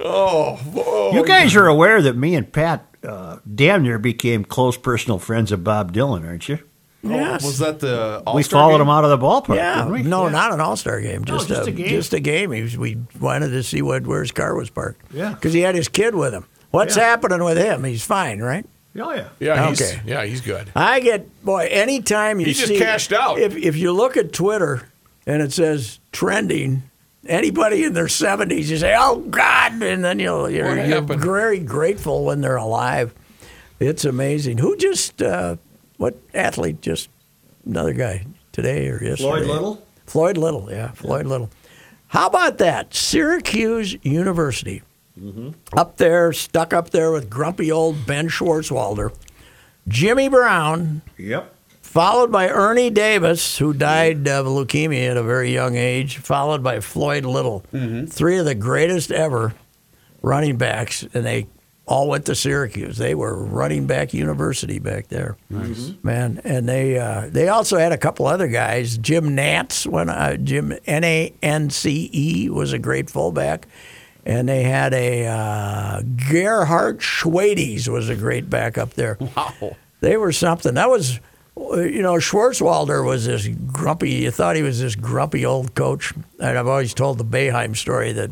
[0.00, 1.12] Oh, oh.
[1.14, 5.52] You guys are aware that me and Pat uh, damn near became close personal friends
[5.52, 6.58] of Bob Dylan, aren't you?
[7.02, 7.44] Yes.
[7.44, 8.80] Was that the we All-Star followed game?
[8.82, 9.54] him out of the ballpark.
[9.56, 10.02] yeah, didn't we?
[10.02, 10.32] no, Yeah.
[10.32, 11.88] not an all-star game, just, just a, a game.
[11.88, 12.50] just a game.
[12.50, 15.00] He was, we wanted to see what where his car was parked.
[15.12, 15.30] Yeah.
[15.30, 16.44] because he had his kid with him.
[16.72, 17.04] What's Yeah.
[17.04, 17.84] happening with him?
[17.84, 18.66] He's fine, right?
[19.00, 19.28] Oh yeah.
[19.38, 20.00] Yeah, he's, Okay.
[20.06, 20.72] yeah, he's good.
[20.74, 23.38] I get boy anytime you He just see cashed out.
[23.38, 24.88] If if you look at Twitter
[25.24, 26.82] and it says trending,
[27.28, 32.24] anybody in their seventies, you say, "Oh God," and then you'll you're, you're very grateful
[32.24, 33.14] when they're alive.
[33.80, 34.58] It's amazing.
[34.58, 35.56] Who just uh,
[35.98, 37.08] what athlete just
[37.64, 39.16] another guy today or yesterday?
[39.16, 39.86] Floyd Little?
[40.06, 41.50] Floyd Little, yeah, Floyd Little.
[42.08, 42.94] How about that?
[42.94, 44.82] Syracuse University.
[45.76, 49.12] Up there, stuck up there with grumpy old Ben Schwartzwalder.
[49.88, 51.54] Jimmy Brown, Yep.
[51.88, 56.80] Followed by Ernie Davis, who died of leukemia at a very young age, followed by
[56.80, 57.64] Floyd Little.
[58.08, 59.54] Three of the greatest ever
[60.20, 61.46] running backs, and they
[61.86, 62.98] all went to Syracuse.
[62.98, 65.38] They were running back university back there,
[66.02, 66.42] man.
[66.44, 68.98] And they uh, they also had a couple other guys.
[68.98, 73.66] Jim Nance, when uh, Jim N A N C E was a great fullback.
[74.26, 79.16] And they had a uh, Gerhard Schwedes was a great back up there.
[79.18, 79.76] Wow.
[80.00, 80.74] They were something.
[80.74, 81.18] That was,
[81.58, 84.10] you know, Schwartzwalder was this grumpy.
[84.10, 86.12] You thought he was this grumpy old coach.
[86.40, 88.30] And I've always told the Boeheim story that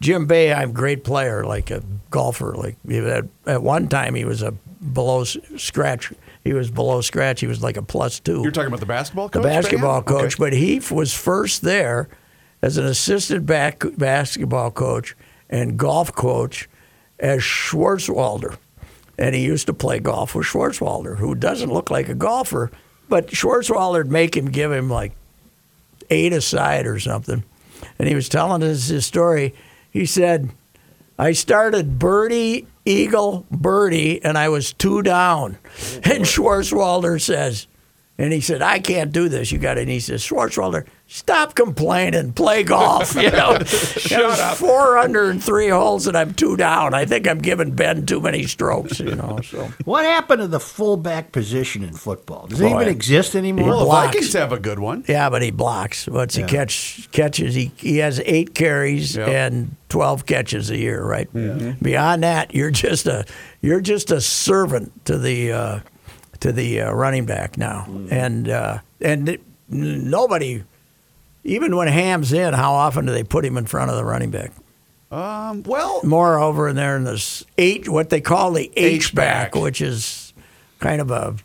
[0.00, 2.54] Jim Boeheim, great player, like a golfer.
[2.54, 6.12] Like had, at one time, he was a below scratch.
[6.44, 7.40] He was below scratch.
[7.40, 9.42] He was like a plus two You're talking about the basketball coach?
[9.42, 10.04] the basketball Van?
[10.04, 10.44] coach, Okay.
[10.44, 12.08] but he was first there,
[12.62, 15.14] as an assistant back, basketball coach
[15.50, 16.68] and golf coach
[17.18, 18.56] as Schwartzwalder.
[19.20, 22.72] And he used to play golf with Schwartzwalder, who doesn't look like a golfer,
[23.08, 25.12] but Schwartzwalder'd make him give him like
[26.08, 27.44] eight aside or something.
[27.98, 29.54] And he was telling us his story.
[29.90, 30.50] He said,
[31.18, 35.58] I started birdie, eagle, birdie, and I was two down.
[36.02, 37.66] And Schwartzwalder says,
[38.20, 39.50] and he said, I can't do this.
[39.50, 39.82] You got it.
[39.82, 42.32] And he says, Schwartzwalder, stop complaining.
[42.34, 43.14] Play golf.
[43.20, 44.56] You know, shut up.
[44.58, 46.94] Four under and three holes, and I'm two down.
[46.94, 49.00] I think I'm giving Ben too many strokes.
[49.00, 52.46] You know, so What happened to the fullback position in football?
[52.46, 52.76] Does it Boy.
[52.82, 53.68] even exist anymore?
[53.68, 54.06] Well, the blocks.
[54.14, 55.04] Vikings have a good one.
[55.08, 56.06] yeah, but he blocks.
[56.06, 59.28] Once he catch catches, he he has eight carries Yep.
[59.28, 61.02] and twelve catches a year.
[61.04, 61.28] Right.
[61.82, 63.24] Beyond that, you're just a
[63.60, 65.80] you're just a servant to the uh,
[66.40, 70.64] to the uh, running back now, and uh, and it- nobody.
[71.42, 74.30] Even when Ham's in, how often do they put him in front of the running
[74.30, 74.52] back?
[75.10, 79.80] Um, well, Moreover, in there in this H, what they call the H back, which
[79.80, 80.34] is
[80.80, 81.36] kind of a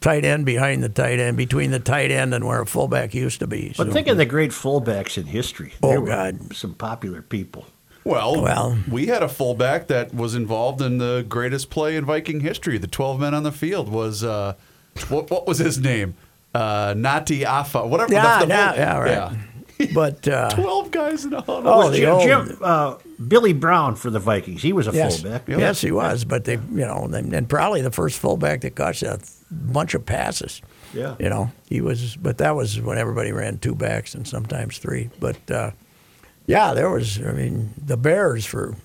[0.00, 3.40] tight end behind the tight end, between the tight end and where a fullback used
[3.40, 3.74] to be.
[3.76, 5.74] But So- think of the great fullbacks in history.
[5.82, 6.54] Oh, God.
[6.54, 7.66] Some popular people.
[8.04, 12.40] Well, Well- we had a fullback that was involved in the greatest play in Viking
[12.40, 12.78] history.
[12.78, 14.54] The 12 men on the field was, uh,
[15.08, 16.14] what, what was his name?
[16.54, 18.12] Uh, Nati Afa, whatever.
[18.12, 18.78] Yeah, the- the yeah, full-
[19.10, 19.38] yeah, right.
[19.94, 21.66] but uh, 12 guys in a huddle.
[21.68, 22.94] Oh, the Jim, old- Jim, uh,
[23.26, 24.62] Billy Brown for the Vikings.
[24.62, 25.48] He was a yes, fullback.
[25.48, 26.24] yes, he was.
[26.24, 29.18] But they, you know, and, and probably the first fullback that caught a
[29.50, 30.62] bunch of passes.
[30.92, 31.16] Yeah.
[31.18, 32.14] you know, he was.
[32.14, 35.10] But that was when everybody ran two backs and sometimes three.
[35.18, 35.72] But uh,
[36.46, 37.18] yeah, there was.
[37.20, 38.76] I mean, the Bears for.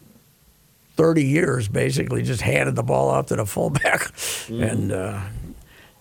[0.99, 4.01] 30 years basically just handed the ball off to the fullback.
[4.49, 4.69] Mm.
[4.69, 5.21] And uh,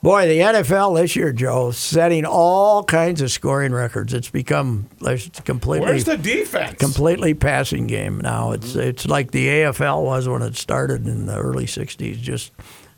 [0.03, 4.13] boy, the NFL this year, Joe, setting all kinds of scoring records.
[4.13, 6.79] It's become it's completely Where's the defense?
[6.79, 8.53] completely passing game now.
[8.53, 8.81] It's mm.
[8.81, 12.19] it's like the AFL was when it started in the early '60s.
[12.19, 12.53] Just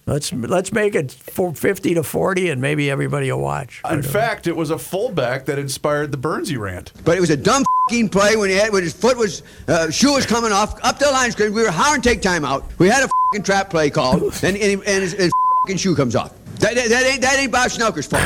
[0.07, 3.81] let's let's make it for 50 to 40, and maybe everybody will watch.
[3.91, 6.93] In uh, fact, it was a fullback that inspired the Burnsie rant.
[7.05, 9.91] But it was a dumb fing play when he had when his foot was uh,
[9.91, 11.53] shoe was coming off up the line screen.
[11.53, 12.65] We were hiring take timeout.
[12.79, 15.33] We had a fing trap play called, and and, and his, his
[15.67, 16.33] fing shoe comes off.
[16.61, 18.23] That, that, that ain't that ain't Bob Schnelker's fault.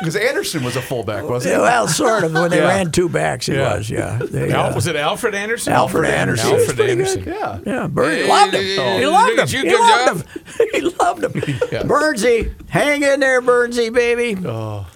[0.00, 1.62] Because Anderson was a fullback, wasn't Yeah, he?
[1.62, 2.32] well, sort of.
[2.32, 2.68] When they Yeah.
[2.68, 3.76] ran two backs, he Yeah.
[3.76, 3.90] was.
[3.90, 4.18] Yeah.
[4.18, 5.74] They, Al- uh, was it Alfred Anderson?
[5.74, 6.52] Alfred Anderson.
[6.54, 7.24] Alfred He was Anderson.
[7.24, 7.58] Yeah.
[7.66, 8.62] Yeah, Bernie Hey, loved him.
[8.62, 9.40] hey, he loved look him.
[9.40, 10.68] at you, He good loved him.
[10.72, 11.32] he loved him.
[11.70, 11.82] Yeah.
[11.82, 14.40] Burnsie, hang in there, Burnsie, baby.
[14.46, 14.86] Oh.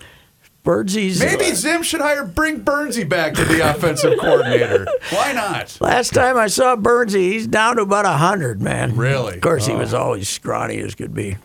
[0.65, 1.21] Burnsie's.
[1.21, 4.87] Maybe Zim should hire bring Burnsie back to the offensive coordinator.
[5.11, 5.77] Why not?
[5.81, 8.97] Last time I saw Burnsie, he's down to about hundred, man.
[8.97, 9.35] Really?
[9.35, 9.79] Of course, he Oh.
[9.79, 11.37] was always scrawny as could be.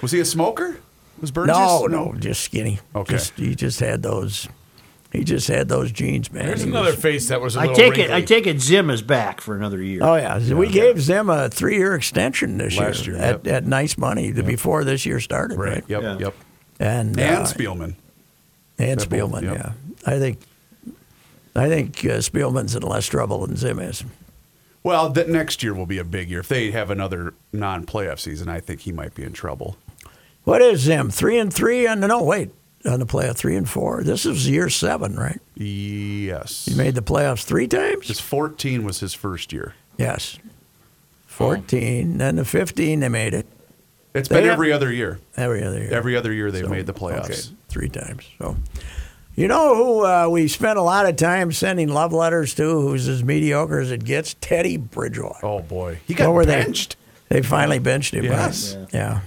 [0.00, 0.78] Was he a smoker?
[1.20, 1.48] Was Burnsie?
[1.48, 2.78] No, a- no, just skinny.
[2.94, 3.14] Okay.
[3.14, 4.48] Just, he just had those.
[5.10, 6.46] He just had those jeans, man.
[6.46, 8.10] There's He another was- face that was a I little take it.
[8.12, 8.60] I take it.
[8.60, 10.00] Zim is back for another year.
[10.04, 13.54] Oh yeah, we gave Zim a three-year extension this Last year, year, at, yep.
[13.54, 15.82] at nice money the before this year started, right?
[15.88, 16.18] Yep, Yeah.
[16.18, 16.34] yep.
[16.78, 17.94] And And uh, Spielman.
[18.78, 19.56] And Spielman, yep.
[19.56, 19.72] yeah.
[20.06, 20.38] I think
[21.54, 24.04] I think uh, Spielman's in less trouble than Zim is.
[24.82, 26.40] Well, that next year will be a big year.
[26.40, 29.76] If they have another non-playoff season, I think he might be in trouble.
[30.44, 31.10] What is Zim?
[31.10, 32.50] Three and three on the no wait
[32.86, 34.02] on the playoff three and four.
[34.02, 35.40] This is year seven, right?
[35.56, 36.66] Yes.
[36.66, 38.08] He made the playoffs three times.
[38.08, 39.74] His 14 was his first year.
[39.98, 40.38] Yes,
[41.26, 42.18] fourteen.
[42.18, 43.46] Then the fifteen they made it
[44.14, 45.18] It's They been have- every other year.
[45.36, 45.92] every other year.
[45.92, 47.24] Every other year they've So, made the playoffs.
[47.26, 48.24] Okay, three times.
[48.38, 48.56] So,
[49.36, 53.06] you know who uh, we spent a lot of time sending love letters to, who's
[53.06, 54.34] as mediocre as it gets?
[54.40, 55.44] Teddy Bridgewater.
[55.44, 56.64] Oh boy, he got were they?
[56.64, 56.96] benched.
[57.28, 58.24] They finally benched him.
[58.24, 58.30] right?
[58.30, 58.76] Yes.
[58.92, 59.20] Yeah.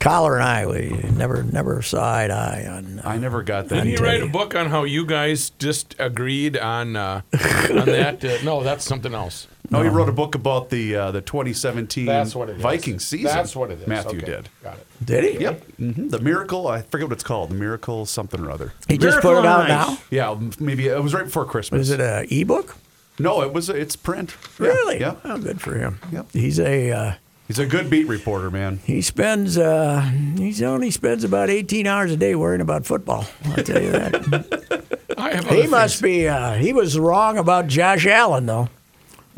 [0.00, 3.00] Coller and I, we never never saw eye to eye on.
[3.00, 3.74] Uh, I never got that.
[3.76, 4.04] Didn't he either.
[4.04, 8.22] write a book on how you guys just agreed on uh, on that?
[8.24, 9.48] Uh, no, that's something else.
[9.70, 12.62] No, he wrote a book about the uh, the 2017 That's what it is.
[12.62, 13.26] Vikings season.
[13.26, 13.86] That's what it is.
[13.86, 14.48] Matthew Okay, did.
[14.62, 14.86] Got it.
[15.04, 15.40] did he?
[15.40, 15.64] Yep.
[15.76, 16.66] hmm The miracle.
[16.68, 17.50] I forget what it's called.
[17.50, 18.72] The miracle something or other.
[18.88, 19.88] He just Miracle put it on out Ice.
[19.90, 19.98] now.
[20.10, 21.82] Yeah, maybe it was right before Christmas.
[21.82, 22.76] Is it a ebook?
[23.18, 23.68] No, it was.
[23.68, 24.36] It's print.
[24.60, 25.00] Yeah, Really?
[25.00, 25.16] Yeah.
[25.24, 25.98] Oh, good for him.
[26.12, 26.26] Yep.
[26.32, 26.90] He's a.
[26.92, 27.12] Uh,
[27.48, 28.78] He's a good beat reporter, man.
[28.84, 29.56] he spends.
[29.56, 30.02] Uh,
[30.36, 33.24] he only spends about 18 hours a day worrying about football.
[33.46, 34.96] I'll tell you that.
[35.18, 36.02] I have he other must things.
[36.02, 36.28] be.
[36.28, 38.68] Uh, he was wrong about Josh Allen, though.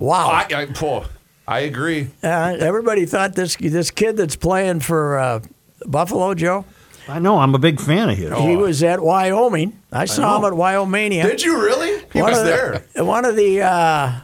[0.00, 0.28] Wow.
[0.30, 1.06] I, I, oh,
[1.46, 2.08] I agree.
[2.22, 5.40] Uh, everybody thought this this kid that's playing for uh,
[5.86, 6.64] Buffalo, Joe.
[7.06, 7.38] I know.
[7.38, 8.32] I'm a big fan of his.
[8.38, 9.78] He was at Wyoming.
[9.92, 11.24] I saw him at Wyomania.
[11.24, 12.02] Did you really?
[12.12, 12.84] He One was of there.
[12.94, 14.20] The, one of the, uh,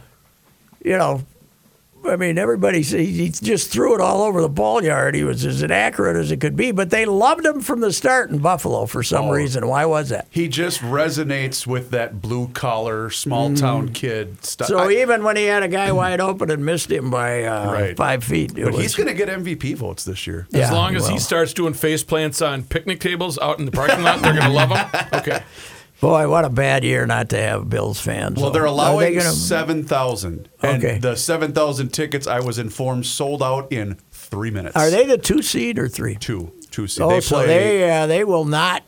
[0.83, 1.21] you know,
[2.09, 5.15] I mean, everybody said he just threw it all over the ball yard.
[5.15, 8.29] He was as inaccurate as it could be, but they loved him from the start
[8.29, 9.31] in Buffalo for some Oh.
[9.31, 9.67] reason.
[9.67, 10.27] Why was that?
[10.29, 14.67] He just resonates with that blue collar, small town kid stuff.
[14.67, 14.71] Mm.
[14.71, 17.97] So even when he had a guy wide open and missed him by uh, Right.
[17.97, 20.47] five feet, it but was, he's going to get MVP votes this year.
[20.53, 21.11] As Yeah, long as well.
[21.11, 24.45] he starts doing face plants on picnic tables out in the parking lot, they're going
[24.45, 24.85] to love him.
[25.13, 25.41] Okay.
[25.99, 28.39] Boy, what a bad year not to have Bills fans.
[28.41, 30.49] Well, they're Are they allowing gonna- 7,000.
[30.61, 30.97] And Okay.
[30.99, 34.75] the 7,000 tickets, I was informed, sold out in three minutes.
[34.75, 36.15] Are they the two seed or three?
[36.15, 36.51] Two.
[36.71, 37.01] Two seed.
[37.03, 37.47] Oh, they so play.
[37.47, 38.83] they uh, they will not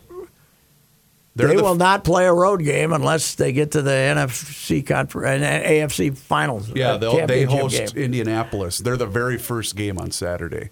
[1.34, 4.82] they're they the will not play a road game unless they get to the NFC
[4.86, 6.70] conference and AFC finals.
[6.74, 8.04] Yeah, uh, they host game.
[8.04, 8.78] Indianapolis.
[8.78, 10.70] They're the very first game on Saturday.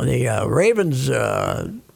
[0.00, 1.10] the uh, Ravens.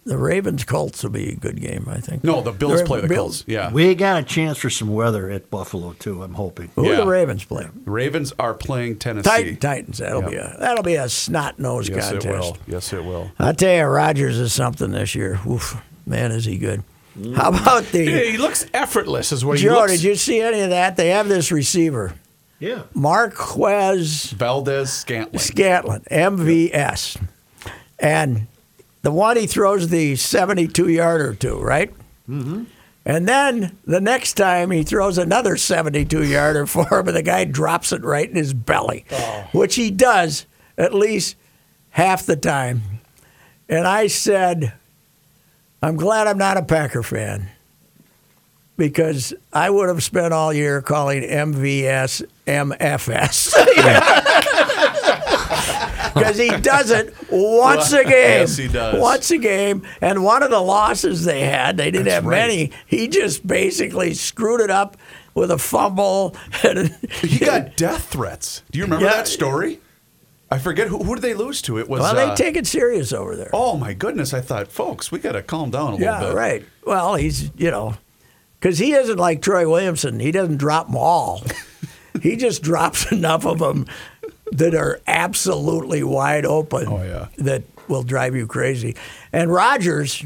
[0.04, 2.24] The Ravens Colts will be a good game, I think.
[2.24, 3.42] No, the Bills The play the Bills.
[3.42, 3.44] Colts.
[3.46, 3.70] Yeah.
[3.70, 6.24] We got a chance for some weather at Buffalo too.
[6.24, 6.70] I'm hoping.
[6.74, 6.94] Who Yeah.
[6.94, 7.68] are the Ravens play?
[7.84, 9.30] The Ravens are playing Tennessee.
[9.30, 9.98] Titan, Titans.
[9.98, 10.30] That'll Yep.
[10.30, 12.26] be a that'll be a snot nosed Yes, contest.
[12.26, 12.56] it will.
[12.66, 13.30] Yes, it will.
[13.38, 15.38] I tell you, Rodgers is something this year.
[15.48, 16.82] Oof, man, is he good?
[17.36, 19.74] How about the Yeah, he looks effortless, is what he Joe?
[19.74, 19.92] looks.
[19.92, 20.96] Did you see any of that?
[20.96, 22.14] They have this receiver,
[22.58, 22.82] Yeah.
[22.94, 25.38] Marquez Valdes Scantling.
[25.38, 27.18] Scantlin, MVS,
[27.98, 28.46] and
[29.02, 31.92] the one he throws the seventy-two yarder to, right?
[32.28, 32.64] Mm-hmm.
[33.04, 37.44] And then the next time he throws another 72 yarder for him, and the guy
[37.44, 39.04] drops it right in his belly,
[39.52, 40.46] which he does
[40.78, 41.36] at least
[41.90, 42.82] half the time.
[43.68, 44.74] And I said,
[45.82, 47.48] I'm glad I'm not a Packer fan
[48.76, 53.52] because I would have spent all year calling MVS MFS.
[56.14, 58.40] Because he does it once a game.
[58.40, 59.00] Yes, he does.
[59.00, 59.86] Once a game.
[60.00, 62.36] And one of the losses they had, they didn't That's have right.
[62.48, 62.70] many.
[62.86, 64.96] He just basically screwed it up
[65.34, 66.36] with a fumble.
[67.22, 68.62] He got death threats.
[68.70, 69.12] Do you remember Yeah.
[69.12, 69.80] that story?
[70.50, 71.78] I forget who, who did they lose to?
[71.78, 72.00] It was.
[72.00, 73.48] well, they uh, take it serious over there.
[73.54, 74.34] Oh my goodness!
[74.34, 76.34] I thought, folks, we got to calm down a little yeah, bit.
[76.34, 76.64] right.
[76.86, 77.94] Well, he's, you know,
[78.60, 80.20] because he isn't like Troy Williamson.
[80.20, 81.42] He doesn't drop them all.
[82.22, 83.86] he just drops enough of them
[84.52, 86.86] that are absolutely wide open.
[86.86, 87.28] Oh, yeah.
[87.38, 88.94] That will drive you crazy.
[89.32, 90.24] And Rodgers,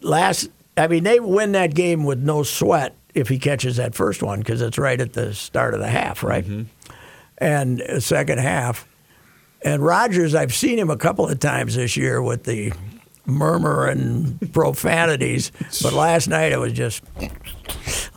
[0.00, 4.22] last, I mean, they win that game with no sweat if he catches that first
[4.22, 6.44] one because it's right at the start of the half, right?
[6.44, 6.62] Mm-hmm.
[7.38, 8.86] And uh, second half.
[9.62, 12.72] And Rodgers, I've seen him a couple of times this year with the
[13.26, 17.02] murmur and profanities, but last night it was just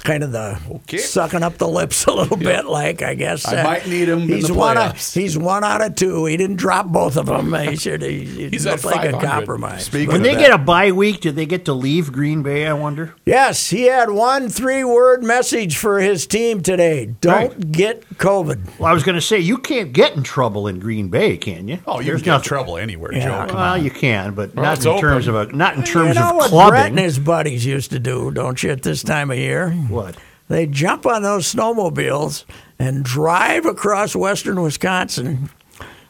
[0.04, 0.98] kind of the Okay.
[0.98, 3.48] sucking up the lips a little bit, like I guess.
[3.48, 4.78] uh, I might need him in He's the one.
[4.78, 5.14] Out, playoffs.
[5.14, 6.26] he's one out of two.
[6.26, 7.54] He didn't drop both of them.
[7.64, 8.02] He should.
[8.02, 9.86] He, he He's looked like a compromise.
[9.86, 12.66] Speaking When they that, get a bye week, do they get to leave Green Bay?
[12.68, 13.14] I wonder.
[13.26, 17.72] Yes, he had one three-word message for his team today: "Don't Right.
[17.72, 21.08] get COVID." Well, I was going to say you can't get in trouble in Green
[21.10, 21.80] Bay, can you?
[21.88, 23.24] oh, you There's can get trouble anywhere, Yeah.
[23.46, 23.46] Joe.
[23.52, 23.84] Come Well, on.
[23.84, 26.30] you can, but Well, not it's in terms of a not in You terms know
[26.32, 26.72] of what clubbing.
[26.72, 28.72] Brett and his buddies used to do, don't you?
[28.72, 30.18] At this time of year, What?
[30.50, 32.44] They jump on those snowmobiles
[32.78, 35.50] and drive across western Wisconsin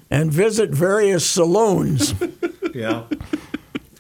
[0.10, 2.14] and visit various saloons
[2.74, 3.04] Yeah.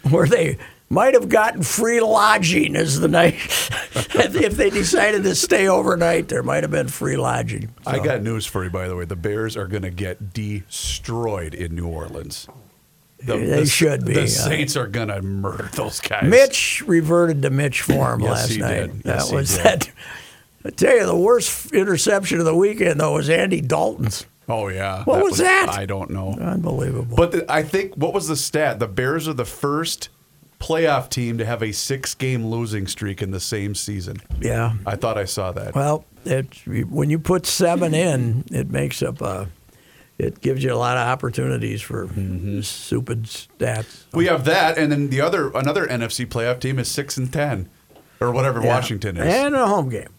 [0.09, 0.57] where they
[0.89, 3.35] might have gotten free lodging as the night.
[3.95, 7.69] if they decided to stay overnight, there might have been free lodging.
[7.85, 9.05] I got news for you, by the way.
[9.05, 12.47] The Bears are going to get destroyed in New Orleans.
[13.25, 16.23] The, They the- should be, The Saints are going to murder those guys.
[16.29, 18.75] Mitch reverted to Mitch form Yes, last night.
[18.87, 19.01] did.
[19.05, 19.63] Yes, that was did.
[19.65, 19.91] that.
[20.65, 24.25] I tell you, the worst interception of the weekend though was Andy Dalton's.
[24.49, 25.03] Oh yeah.
[25.05, 25.67] What was that?
[25.69, 26.33] I don't know.
[26.39, 27.15] Unbelievable.
[27.15, 28.79] But the, I think what was the stat?
[28.79, 30.09] The Bears are the first
[30.59, 34.17] playoff team to have a six-game losing streak in the same season.
[34.39, 34.73] yeah.
[34.85, 35.75] I thought I saw that.
[35.75, 36.47] Well, it,
[36.89, 39.49] when you put seven in, it makes up a.
[40.19, 42.61] It gives you a lot of opportunities for Mm-hmm.
[42.61, 44.03] stupid stats.
[44.13, 47.67] we have that, and then the other another NFC playoff team is six and ten,
[48.21, 48.67] or whatever Yeah.
[48.75, 49.33] Washington is.
[49.33, 50.09] and a home game.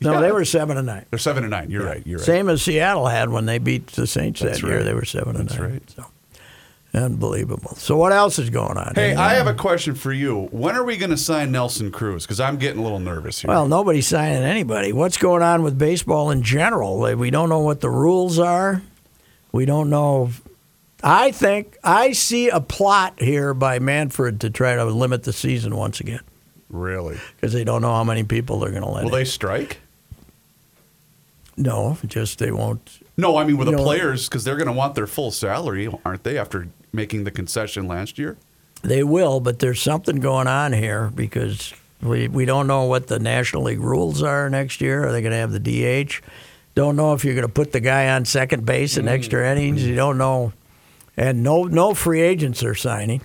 [0.00, 0.20] No, Yeah.
[0.20, 1.04] they were seven and nine.
[1.10, 1.70] They're seven and nine.
[1.70, 2.02] You're right.
[2.06, 2.26] You're right.
[2.26, 4.82] Same as Seattle had when they beat the Saints That's that year.
[4.82, 5.70] They were seven and That's nine.
[5.72, 5.90] right.
[5.90, 6.04] So
[6.94, 7.74] unbelievable.
[7.76, 8.92] So what else is going on?
[8.94, 9.14] Hey?
[9.14, 10.48] I have a question for you.
[10.50, 12.24] When are we going to sign Nelson Cruz?
[12.24, 13.48] Because I'm getting a little nervous here.
[13.50, 14.92] Well, nobody's signing anybody.
[14.94, 16.98] What's going on with baseball in general?
[17.16, 18.82] We don't know what the rules are.
[19.56, 20.30] We don't know.
[21.02, 25.74] I think I see a plot here by Manfred to try to limit the season
[25.76, 26.20] once again
[26.68, 27.18] really?
[27.36, 29.04] because they don't know how many people they're going to let.
[29.04, 29.18] Will in.
[29.20, 29.78] they strike?
[31.56, 32.98] No, just they won't.
[33.16, 35.30] No, I mean with You the know- players because they're going to want their full
[35.30, 36.36] salary, aren't they?
[36.36, 38.36] After making the concession last year.
[38.82, 41.72] They will, but there's something going on here because
[42.02, 45.06] we we don't know what the National League rules are next year.
[45.06, 46.20] Are they going to have the DH?
[46.76, 49.82] Don't know if you're going to put the guy on second base in extra innings.
[49.84, 50.52] You don't know,
[51.16, 53.22] and no no free agents are signing,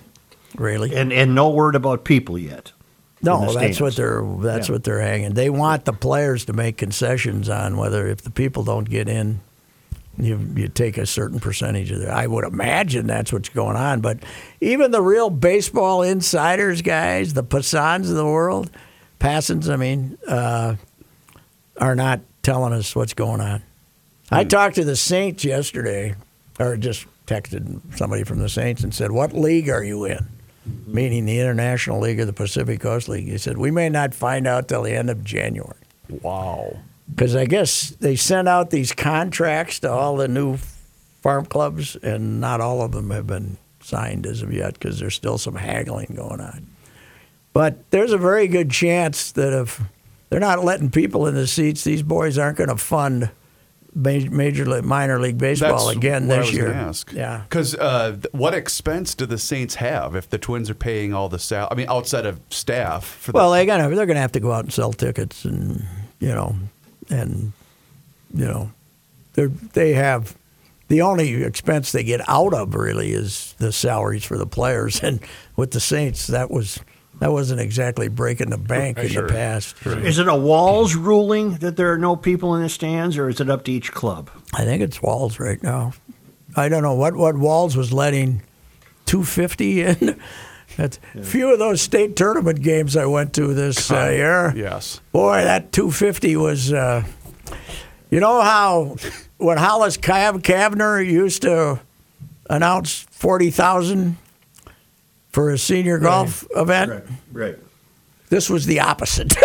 [0.56, 0.96] really.
[0.96, 2.72] And and no word about people yet.
[3.20, 4.72] No, that's what they're that's Yeah.
[4.72, 5.34] what they're hanging.
[5.34, 9.40] They want the players to make concessions on whether if the people don't get in,
[10.18, 12.10] you you take a certain percentage of their.
[12.10, 14.00] I would imagine that's what's going on.
[14.00, 14.20] But
[14.62, 18.70] even the real baseball insiders, guys, the Passans of the world,
[19.20, 20.76] Passans, I mean, uh,
[21.78, 23.62] are not telling us what's going on.
[24.30, 24.48] I hmm.
[24.48, 26.14] talked to the Saints yesterday,
[26.58, 30.26] or just texted somebody from the Saints and said, "What league are you in?"
[30.86, 33.28] Meaning the International League or the Pacific Coast League.
[33.28, 35.76] He said, "We may not find out till the end of January."
[36.08, 36.76] Wow.
[37.10, 40.58] Because I guess they sent out these contracts to all the new
[41.20, 45.14] farm clubs, and not all of them have been signed as of yet because there's
[45.14, 46.66] still some haggling going on.
[47.52, 49.80] But there's a very good chance that if
[50.32, 53.30] they're not letting people in the seats, these boys aren't going to fund
[53.94, 56.72] ma- major league, minor league baseball That's again what I this year.
[56.72, 57.12] Ask.
[57.12, 57.42] Yeah.
[57.46, 61.38] Because uh, what expense do the Saints have if the Twins are paying all the
[61.38, 61.68] sal?
[61.70, 63.04] I mean, outside of staff.
[63.04, 65.84] For Well, the, they gonna they're gonna have to go out and sell tickets, and
[66.18, 66.56] you know,
[67.10, 67.52] and
[68.32, 68.72] you know,
[69.34, 70.34] they they have
[70.88, 75.20] the only expense they get out of really is the salaries for the players, and
[75.56, 76.80] with the Saints, that was
[77.22, 79.28] that wasn't exactly breaking the bank in Sure.
[79.28, 79.76] the past.
[79.86, 83.40] Is it a Walz ruling that there are no people in the stands, or is
[83.40, 84.28] it up to each club?
[84.52, 85.92] I think it's Walz right now.
[86.56, 88.42] I don't know what what Walz was letting
[89.06, 90.20] two fifty in.
[90.76, 94.52] That's few of those state tournament games I went to this uh, year.
[94.56, 95.00] yes.
[95.12, 96.72] Boy, that 250 was.
[96.72, 97.04] Uh,
[98.10, 98.96] you know how
[99.36, 101.78] when Hollis Cav- Cavner used to
[102.50, 104.16] announce 40,000
[105.32, 107.04] for a senior golf event?
[107.32, 107.56] right.
[108.28, 109.34] This was the opposite.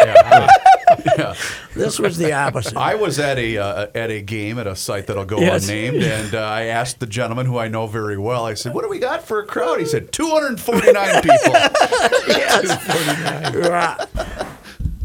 [1.17, 1.35] Yeah.
[1.75, 2.77] this was the opposite.
[2.77, 5.63] I was at a uh, at a game at a site that'll go Yes.
[5.67, 8.45] unnamed, and uh, I asked the gentleman who I know very well.
[8.45, 11.53] I said, "What do we got for a crowd?" He said, "249 people."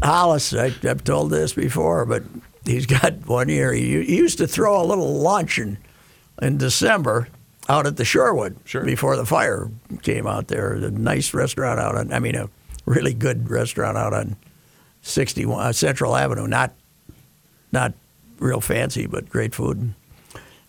[0.01, 2.23] Hollis, I, I've told this before, but
[2.65, 3.73] he's got one year.
[3.73, 5.77] He, he used to throw a little lunch in,
[6.41, 7.27] in December
[7.69, 8.83] out at the Shorewood Sure.
[8.83, 9.69] before the fire
[10.01, 10.73] came out there.
[10.73, 12.49] A nice restaurant out on, I mean, a
[12.85, 14.35] really good restaurant out on
[15.01, 16.47] 61 uh, Central Avenue.
[16.47, 16.73] Not,
[17.71, 17.93] not
[18.39, 19.93] real fancy, but great food.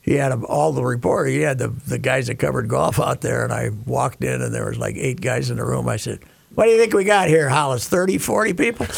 [0.01, 1.29] He had all the report.
[1.31, 4.55] He had the, the guys that covered golf out there, and I walked in, and
[4.55, 5.89] there was like eight guys in the room.
[5.89, 6.21] I said,
[6.55, 7.89] "What do you think we got here, Hollis?
[7.89, 8.87] 30, 40 people?"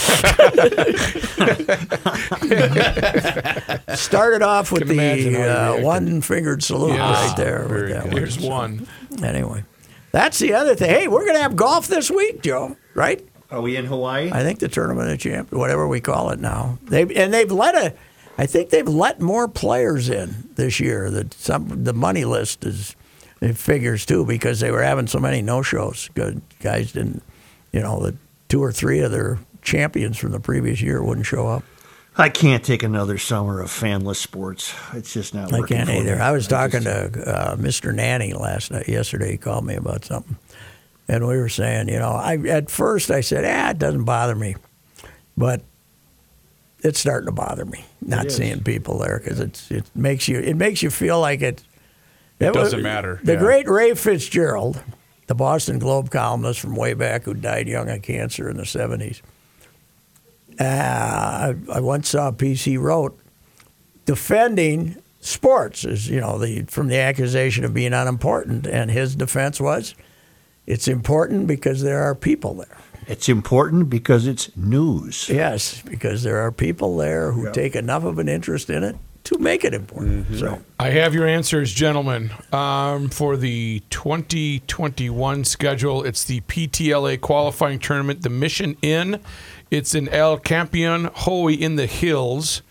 [3.94, 7.28] Started off with the uh, one-fingered salute Yes.
[7.28, 7.66] right there.
[7.68, 8.12] with that good.
[8.12, 8.16] one.
[8.16, 8.86] Here's one.
[9.22, 9.64] Anyway,
[10.12, 10.90] that's the other thing.
[10.90, 12.76] Hey, we're going to have golf this week, Joe.
[12.94, 13.26] Right?
[13.50, 14.30] Are we in Hawaii?
[14.32, 16.78] I think the tournament of champ, whatever we call it now.
[16.82, 17.94] They and they've let a,
[18.36, 21.10] I think they've let more players in this year.
[21.10, 22.96] That some the money list is,
[23.40, 26.10] it figures too because they were having so many no shows.
[26.14, 27.22] Good guys didn't,
[27.76, 28.16] you know, the
[28.48, 31.62] two or three of their champions from the previous year wouldn't show up.
[32.16, 34.74] I can't take another summer of fanless sports.
[34.94, 35.76] It's just not I working.
[35.76, 36.00] can't for me.
[36.00, 36.18] either.
[36.22, 37.94] I was talking just- to uh, Mr.
[37.94, 38.88] Nanny last night.
[38.88, 40.36] Yesterday, he called me about something,
[41.08, 44.34] and we were saying, you know, I at first I said, ah, it doesn't bother
[44.34, 44.56] me,
[45.36, 45.60] but
[46.80, 50.56] it's starting to bother me not seeing people there because it's it makes you it
[50.56, 51.62] makes you feel like it.
[52.38, 53.38] It doesn't matter, The yeah.
[53.38, 54.80] great Ray Fitzgerald,
[55.26, 59.22] the Boston Globe columnist from way back, who died young of cancer in the seventies.
[60.58, 63.18] Uh, I, I once saw a piece he wrote
[64.06, 69.60] defending sports is you know the from the accusation of being unimportant and his defense
[69.60, 69.94] was
[70.66, 75.28] it's important because there are people there It's important because it's news.
[75.28, 78.96] yes because there are people there who take enough of an interest in it
[79.26, 82.30] to make it important so I have your answers, gentlemen.
[82.52, 89.20] Um, for the 2021 schedule, it's the PTLA qualifying tournament, the Mission Inn.
[89.70, 92.62] It's in El Campeon, Howey in the Hills.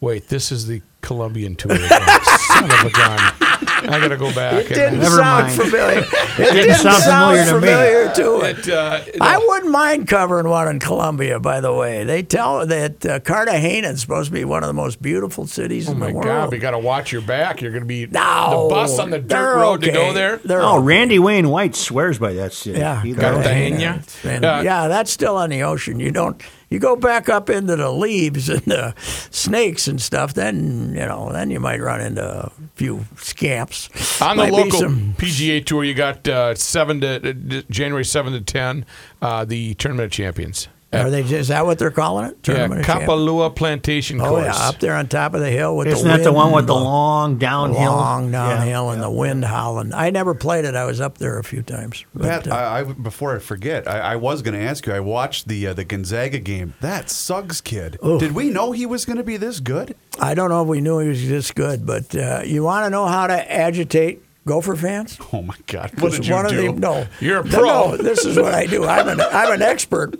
[0.00, 1.76] Wait, this is the Colombian tour.
[1.78, 3.32] Son of a gun.
[3.66, 4.64] I got to go back.
[4.64, 5.60] it didn't Never sound mind.
[5.60, 7.60] familiar it didn't, sound familiar to me.
[7.60, 8.58] familiar to it.
[8.60, 12.04] It, uh, I wouldn't mind covering one in Colombia, by the way.
[12.04, 15.88] They tell that uh, Cartagena is supposed to be one of the most beautiful cities
[15.88, 16.26] Oh in my the world.
[16.26, 17.60] God, we got to watch your back.
[17.60, 19.92] You're going to be no, the bus on the dirt they're road to okay.
[19.96, 20.36] go there.
[20.38, 20.84] They're Oh, okay.
[20.86, 22.78] Randy Wayne White swears by that city.
[22.78, 23.92] Yeah, He Cartagena.
[23.94, 24.28] loves it.
[24.30, 24.62] And, Yeah.
[24.62, 26.00] yeah, that's still on the ocean.
[26.00, 26.40] You don't.
[26.70, 28.94] You go back up into the leaves and the
[29.30, 30.34] snakes and stuff.
[30.34, 31.32] Then you know.
[31.32, 33.88] Then you might run into a few scamps.
[34.22, 38.32] On the Might local some- PGA Tour, you got uh, seven to uh, January seven
[38.34, 38.86] to ten,
[39.20, 40.68] uh, the Tournament of Champions.
[40.92, 41.22] Are they?
[41.22, 42.36] Is that what they're calling it?
[42.38, 43.08] Yeah, Tournament of Champions?
[43.10, 44.44] Kapalua Plantation Oh Course.
[44.46, 46.66] yeah, up there on top of the hill with Isn't the that the one with
[46.66, 47.92] the long downhill?
[47.92, 48.56] long Yeah.
[48.56, 49.94] downhill and the wind howling.
[49.94, 50.74] I never played it.
[50.74, 52.04] I was up there a few times.
[52.12, 54.92] But, Pat, uh, I, I, before I forget, I, I was going to ask you.
[54.92, 56.74] I watched the uh, the Gonzaga game.
[56.80, 57.96] That Suggs kid.
[58.02, 59.94] Did we know he was going to be this good?
[60.18, 62.90] I don't know if we knew he was this good, but uh, you want to
[62.90, 65.18] know how to agitate Gopher fans?
[65.32, 65.92] Oh my God!
[66.00, 66.72] What did you one of do?
[66.72, 67.60] the- no, You're a pro.
[67.90, 68.84] No, this is what I do.
[68.84, 70.16] I'm an I'm an expert.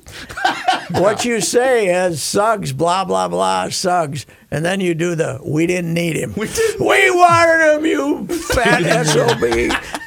[0.93, 5.66] what you say is Suggs, blah blah blah, Suggs, and then you do the we
[5.66, 6.35] didn't need him.
[6.37, 9.41] We didn't We wanted him, you fat sob.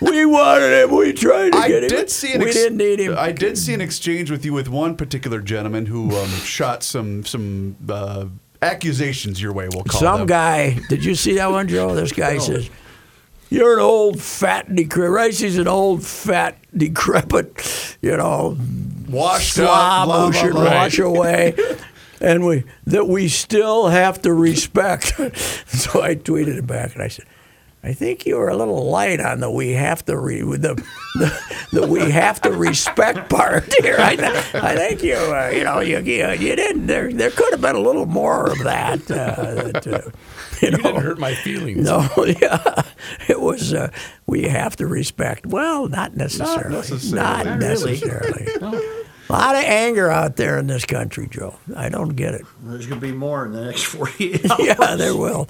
[0.02, 0.96] We wanted him.
[0.96, 1.90] We tried to I get him.
[1.90, 3.16] did see an we ex- didn't need him.
[3.18, 7.26] I did see an exchange with you with one particular gentleman who um, shot some
[7.26, 8.26] some uh,
[8.62, 9.68] accusations your way.
[9.74, 10.28] We'll call Some them.
[10.28, 11.94] guy, did you see that one, Joe?
[11.94, 12.70] This guy says,
[13.54, 15.12] You're an old fat decrepit.
[15.12, 18.58] Rice, he's an old fat decrepit, you know,
[19.08, 20.64] washed up, slob blah, who blah, should blah.
[20.64, 21.56] wash away.
[22.22, 25.08] And we that we still have to respect.
[25.68, 27.26] so I tweeted it back and I said,
[27.84, 30.82] I think you were a little light on the we have to re, the,
[31.16, 31.40] the
[31.74, 33.98] the we have to respect part here.
[34.00, 37.52] I, th- I think you uh, you know you, you you didn't there there could
[37.52, 39.12] have been a little more of that.
[39.12, 40.10] Uh, that uh,
[40.62, 41.86] you You know, didn't hurt my feelings.
[41.86, 42.08] no,
[42.42, 42.84] yeah,
[43.28, 43.74] it was.
[43.74, 43.90] Uh,
[44.28, 45.46] we have to respect.
[45.46, 46.76] Well, not necessarily.
[46.76, 47.16] necessarily.
[47.16, 48.00] Not really.
[48.00, 48.48] necessarily.
[49.30, 51.56] A lot of anger out there in this country, Joe.
[51.76, 52.46] I don't get it.
[52.62, 54.60] There's going to be more in the next 48 hours.
[54.60, 55.48] yeah, there will,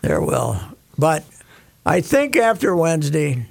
[0.00, 0.58] there will.
[0.96, 1.24] But
[1.84, 3.46] I think after Wednesday,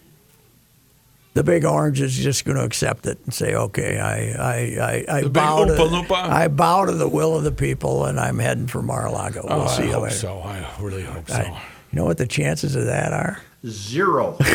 [1.35, 5.05] the Big Orange is just going to accept it and say, "Okay, I, I, I,
[5.07, 6.23] I The big bow to, Oompa Loompa?
[6.29, 9.45] I bow to the will of the people, and I'm heading for Mar-a-Lago.
[9.47, 10.39] We'll Oh, see I you hope later." so.
[10.39, 11.35] I really hope so.
[11.35, 11.61] I-
[11.91, 13.39] you know what the chances of that are?
[13.65, 14.37] Zero.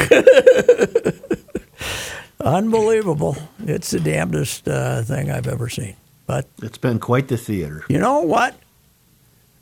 [2.40, 3.36] Unbelievable.
[3.66, 5.96] It's the damnedest uh, thing I've ever seen.
[6.26, 7.84] But It's been quite the theater.
[7.88, 8.56] you know what?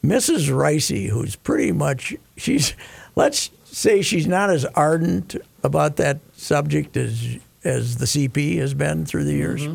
[0.04, 0.48] Mrs.
[0.48, 2.74] Ricey, who's pretty much, she's,
[3.16, 9.04] let's say she's not as ardent about that subject as, as the CP has been
[9.04, 9.66] through the years,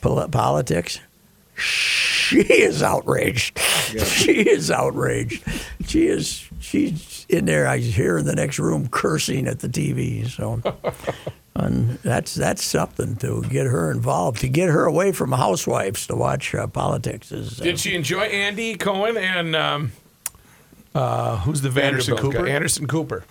[0.00, 1.00] Pol- politics.
[1.56, 3.58] She is outraged.
[3.86, 5.44] She is outraged.
[5.86, 6.48] She is.
[6.58, 7.68] She's in there.
[7.68, 10.26] I hear in the next room cursing at the TV.
[10.28, 10.60] So,
[11.54, 14.40] and that's that's something to get her involved.
[14.40, 17.60] To get her away from housewives to watch uh, politics is.
[17.60, 19.92] Uh, Did she enjoy Andy Cohen and um,
[20.96, 22.38] uh, who's the Anderson Vanderbilt guy?
[22.40, 22.48] Cooper?
[22.50, 23.24] Anderson Cooper.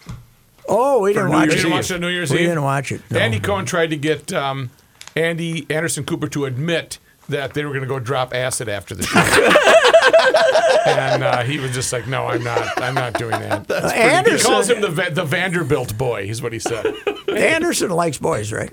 [0.68, 1.68] Oh, we didn't New watch Year's it.
[1.68, 1.74] Eve.
[1.74, 2.47] watch it New Year's we Eve?
[2.47, 3.01] didn't watch it.
[3.11, 3.20] no.
[3.20, 4.70] Andy Cohen tried to get um,
[5.16, 6.99] Andy Anderson Cooper to admit
[7.30, 9.20] that they were going to go drop acid after the show.
[10.86, 12.82] and uh, he was just like, "No, I'm not.
[12.82, 16.24] I'm not doing that." Uh, He Anderson, calls him the Va- the Vanderbilt boy.
[16.24, 16.86] Is what he said.
[17.30, 18.72] Anderson likes boys, right?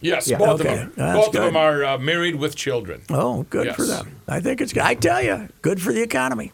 [0.00, 0.92] Yes, both Okay, of them.
[0.96, 3.02] that's both of them are uh, married with children.
[3.10, 3.98] Oh, good for Yes.
[4.02, 4.16] them.
[4.28, 4.76] I think it's.
[4.76, 6.52] I tell you, good for the economy.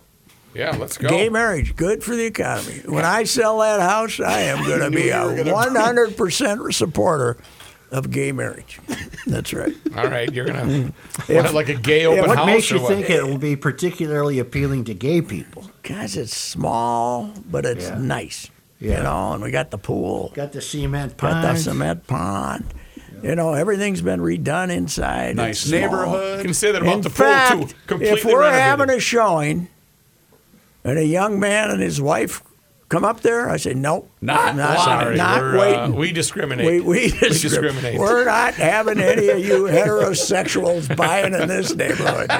[0.57, 1.09] Yeah, let's go.
[1.09, 2.81] Gay marriage, good for the economy.
[2.87, 7.37] When I sell that house, I am going to be a 100% supporter
[7.91, 8.81] of gay marriage.
[9.27, 9.75] That's right.
[9.97, 10.93] All right, you're gonna
[11.29, 12.89] want it like a gay open What house makes or you what?
[12.95, 15.71] think it will be particularly appealing to gay people?
[15.83, 17.99] Guys, it's small, but it's Yeah.
[17.99, 18.51] nice.
[18.81, 18.99] Yeah.
[18.99, 21.43] You know, and we got the pool, Got the cement pond.
[21.45, 22.67] got the cement pond.
[23.23, 25.37] You know, everything's been redone inside.
[25.37, 25.81] Nice It's small.
[25.81, 26.45] You neighborhood.
[26.45, 27.75] can say that about In the fact, pool too.
[27.87, 28.63] Completely if we're renovated.
[28.63, 29.69] having a showing
[30.89, 32.43] and a young man and his wife
[32.89, 34.09] come up there, I say, nope.
[34.21, 36.67] Not not, Sorry, not we're, uh, we discriminate.
[36.67, 37.99] We, we, We discriminate.
[37.99, 42.31] We're not having any of you heterosexuals buying in this neighborhood.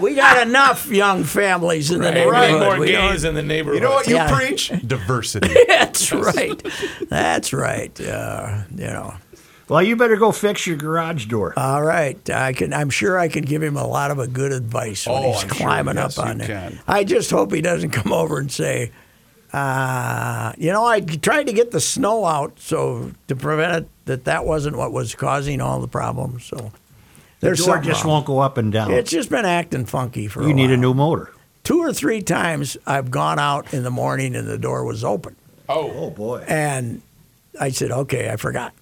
[0.00, 2.48] we got enough young families in the neighborhood.
[2.52, 3.82] we need more We don't- gays in the neighborhood.
[3.82, 4.34] You know what you Yeah.
[4.34, 4.72] preach?
[4.86, 5.54] Diversity.
[5.68, 6.62] That's right.
[7.08, 8.00] That's right.
[8.00, 9.14] Uh, you know.
[9.70, 11.54] Well, you better go fix your garage door.
[11.56, 12.74] All right, I can.
[12.74, 15.42] I'm sure I can give him a lot of a good advice when Oh, he's
[15.44, 15.56] I'm sure.
[15.56, 16.60] climbing Yes, up on you there.
[16.70, 16.78] can.
[16.86, 18.90] I just hope he doesn't come over and say,
[19.52, 24.24] uh, "You know, I tried to get the snow out so to prevent it that
[24.24, 26.72] that wasn't what was causing all the problems." So
[27.40, 28.12] the door just wrong.
[28.14, 28.90] won't go up and down.
[28.92, 30.42] It's just been acting funky for.
[30.42, 31.30] you a need a new motor.
[31.64, 35.36] Two or three times I've gone out in the morning and the door was open,
[35.68, 36.44] oh, Oh boy.
[36.48, 37.02] and
[37.60, 38.72] I said, "Okay, I forgot."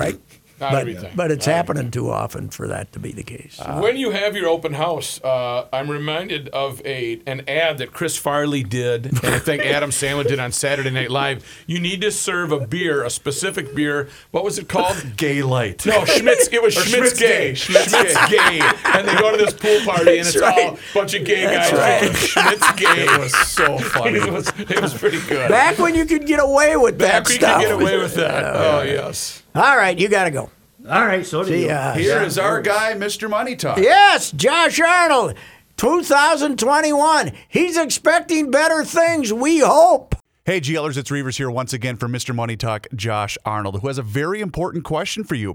[0.00, 0.20] Right.
[0.60, 1.12] Not but, everything.
[1.16, 3.58] but it's Not happening too often for that to be the case.
[3.78, 8.18] when you have your open house, uh, I'm reminded of a an ad that Chris
[8.18, 11.46] Farley did, and I think Adam Sandler did on Saturday Night Live.
[11.66, 14.10] You need to serve a beer, a specific beer.
[14.32, 15.02] What was it called?
[15.16, 15.86] Gay light.
[15.86, 16.52] No, Schmitts.
[16.52, 17.28] It was Or Schmitts, Schmitts gay.
[17.28, 17.52] Gay.
[17.54, 18.60] Schmitts, gay.
[18.98, 20.74] And they go to this pool party, and That's it's all right.
[20.78, 21.72] a bunch of gay guys.
[21.72, 22.02] right.
[22.12, 23.04] Schmitts gay.
[23.06, 24.18] It was so funny.
[24.18, 25.48] it was it was pretty good.
[25.48, 27.62] Back when you could get away with Back that we stuff.
[27.62, 28.44] could get away with that.
[28.54, 29.42] Oh yes.
[29.54, 30.50] All right, you got to go.
[30.88, 31.68] All right, so do See you.
[31.68, 31.92] ya.
[31.94, 33.28] Here is our guy, Mr.
[33.28, 33.78] Money Talk.
[33.78, 35.34] Yes, Josh Arnold,
[35.76, 37.32] 2021.
[37.48, 40.14] He's expecting better things, we hope.
[40.44, 42.34] Hey, GLers, it's Reavers here once again for Mr.
[42.34, 45.54] Money Talk, Josh Arnold, who has a very important question for you.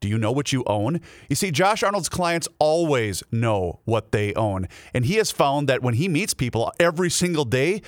[0.00, 1.00] Do you know what you own?
[1.30, 4.68] You see, Josh Arnold's clients always know what they own.
[4.92, 7.80] And he has found that when he meets people every single day,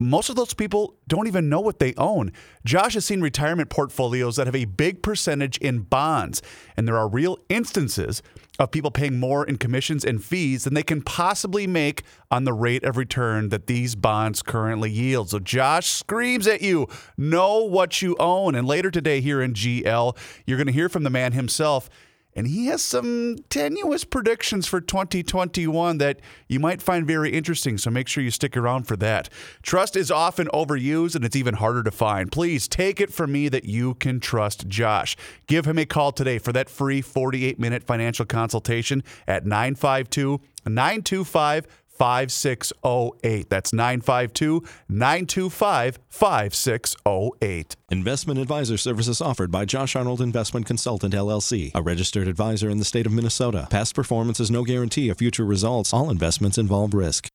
[0.00, 2.32] most of those people don't even know what they own.
[2.64, 6.40] Josh has seen retirement portfolios that have a big percentage in bonds,
[6.76, 8.22] and there are real instances
[8.58, 12.52] of people paying more in commissions and fees than they can possibly make on the
[12.52, 15.30] rate of return that these bonds currently yield.
[15.30, 18.54] So Josh screams at you, know what you own.
[18.54, 21.90] And later today here in GL, you're going to hear from the man himself
[22.34, 27.76] and he has some tenuous predictions for 2021 that you might find very interesting.
[27.78, 29.28] So make sure you stick around for that.
[29.62, 32.30] Trust is often overused and it's even harder to find.
[32.30, 35.16] Please take it from me that you can trust Josh.
[35.46, 41.66] Give him a call today for that free 48 minute financial consultation at 952 925
[42.00, 43.50] 5608.
[43.50, 47.76] That's 952 925 5608.
[47.90, 52.86] Investment advisor services offered by Josh Arnold Investment Consultant LLC, a registered advisor in the
[52.86, 53.68] state of Minnesota.
[53.68, 55.92] Past performance is no guarantee of future results.
[55.92, 57.28] All investments involve risk.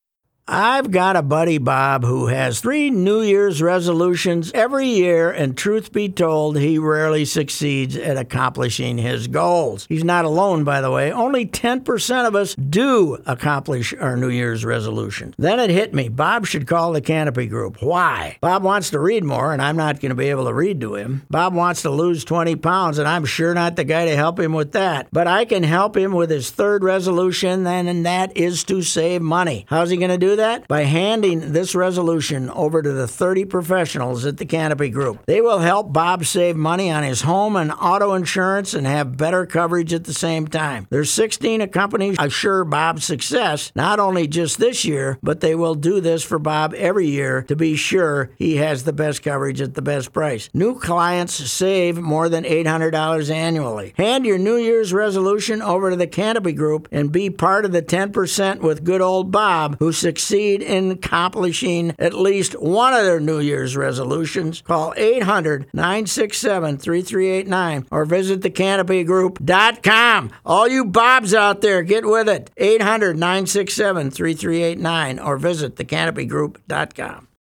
[0.48, 5.91] I've got a buddy, Bob, who has three New Year's resolutions every year, and truth
[5.91, 9.88] be told, he rarely succeeds at accomplishing his goals.
[9.89, 11.12] He's not alone, by the way.
[11.12, 15.34] Only 10% of us do accomplish our New Year's resolutions.
[15.39, 17.82] Then it hit me Bob should call the Canopy Group.
[17.82, 18.38] Why?
[18.39, 20.93] Bob wants to read more, and I'm not going to be able to read to
[20.93, 21.24] him.
[21.28, 24.54] Bob wants to lose 20 pounds, and I'm sure not the guy to help him
[24.54, 25.08] with that.
[25.12, 29.66] But I can help him with his third resolution, and that is to save money.
[29.68, 30.68] How's he going to do that?
[30.68, 35.26] By handing this resolution over to the 30 professionals at the Canopy Group.
[35.26, 39.46] They will help Bob save money on his home and auto insurance and have better
[39.46, 40.88] coverage at the same time.
[40.90, 46.00] There's 16 companies assure Bob's success, not only just this year, but they will do
[46.00, 49.82] this for Bob every year to be sure he has the best coverage at the
[49.82, 50.50] best price.
[50.54, 53.94] New clients save more than $800 annually.
[53.98, 57.82] Hand your New Year's resolution over to the Canopy Group and be part of the
[57.82, 59.92] 10% with good old Bob who
[60.26, 64.61] succeed in accomplishing at least one of their New Year's resolutions.
[64.61, 70.32] Call 800 967 3389 or visit thecanopygroup.com.
[70.43, 72.49] All you Bobs out there, get with it.
[72.57, 77.28] 800 967 3389 or visit thecanopygroup.com.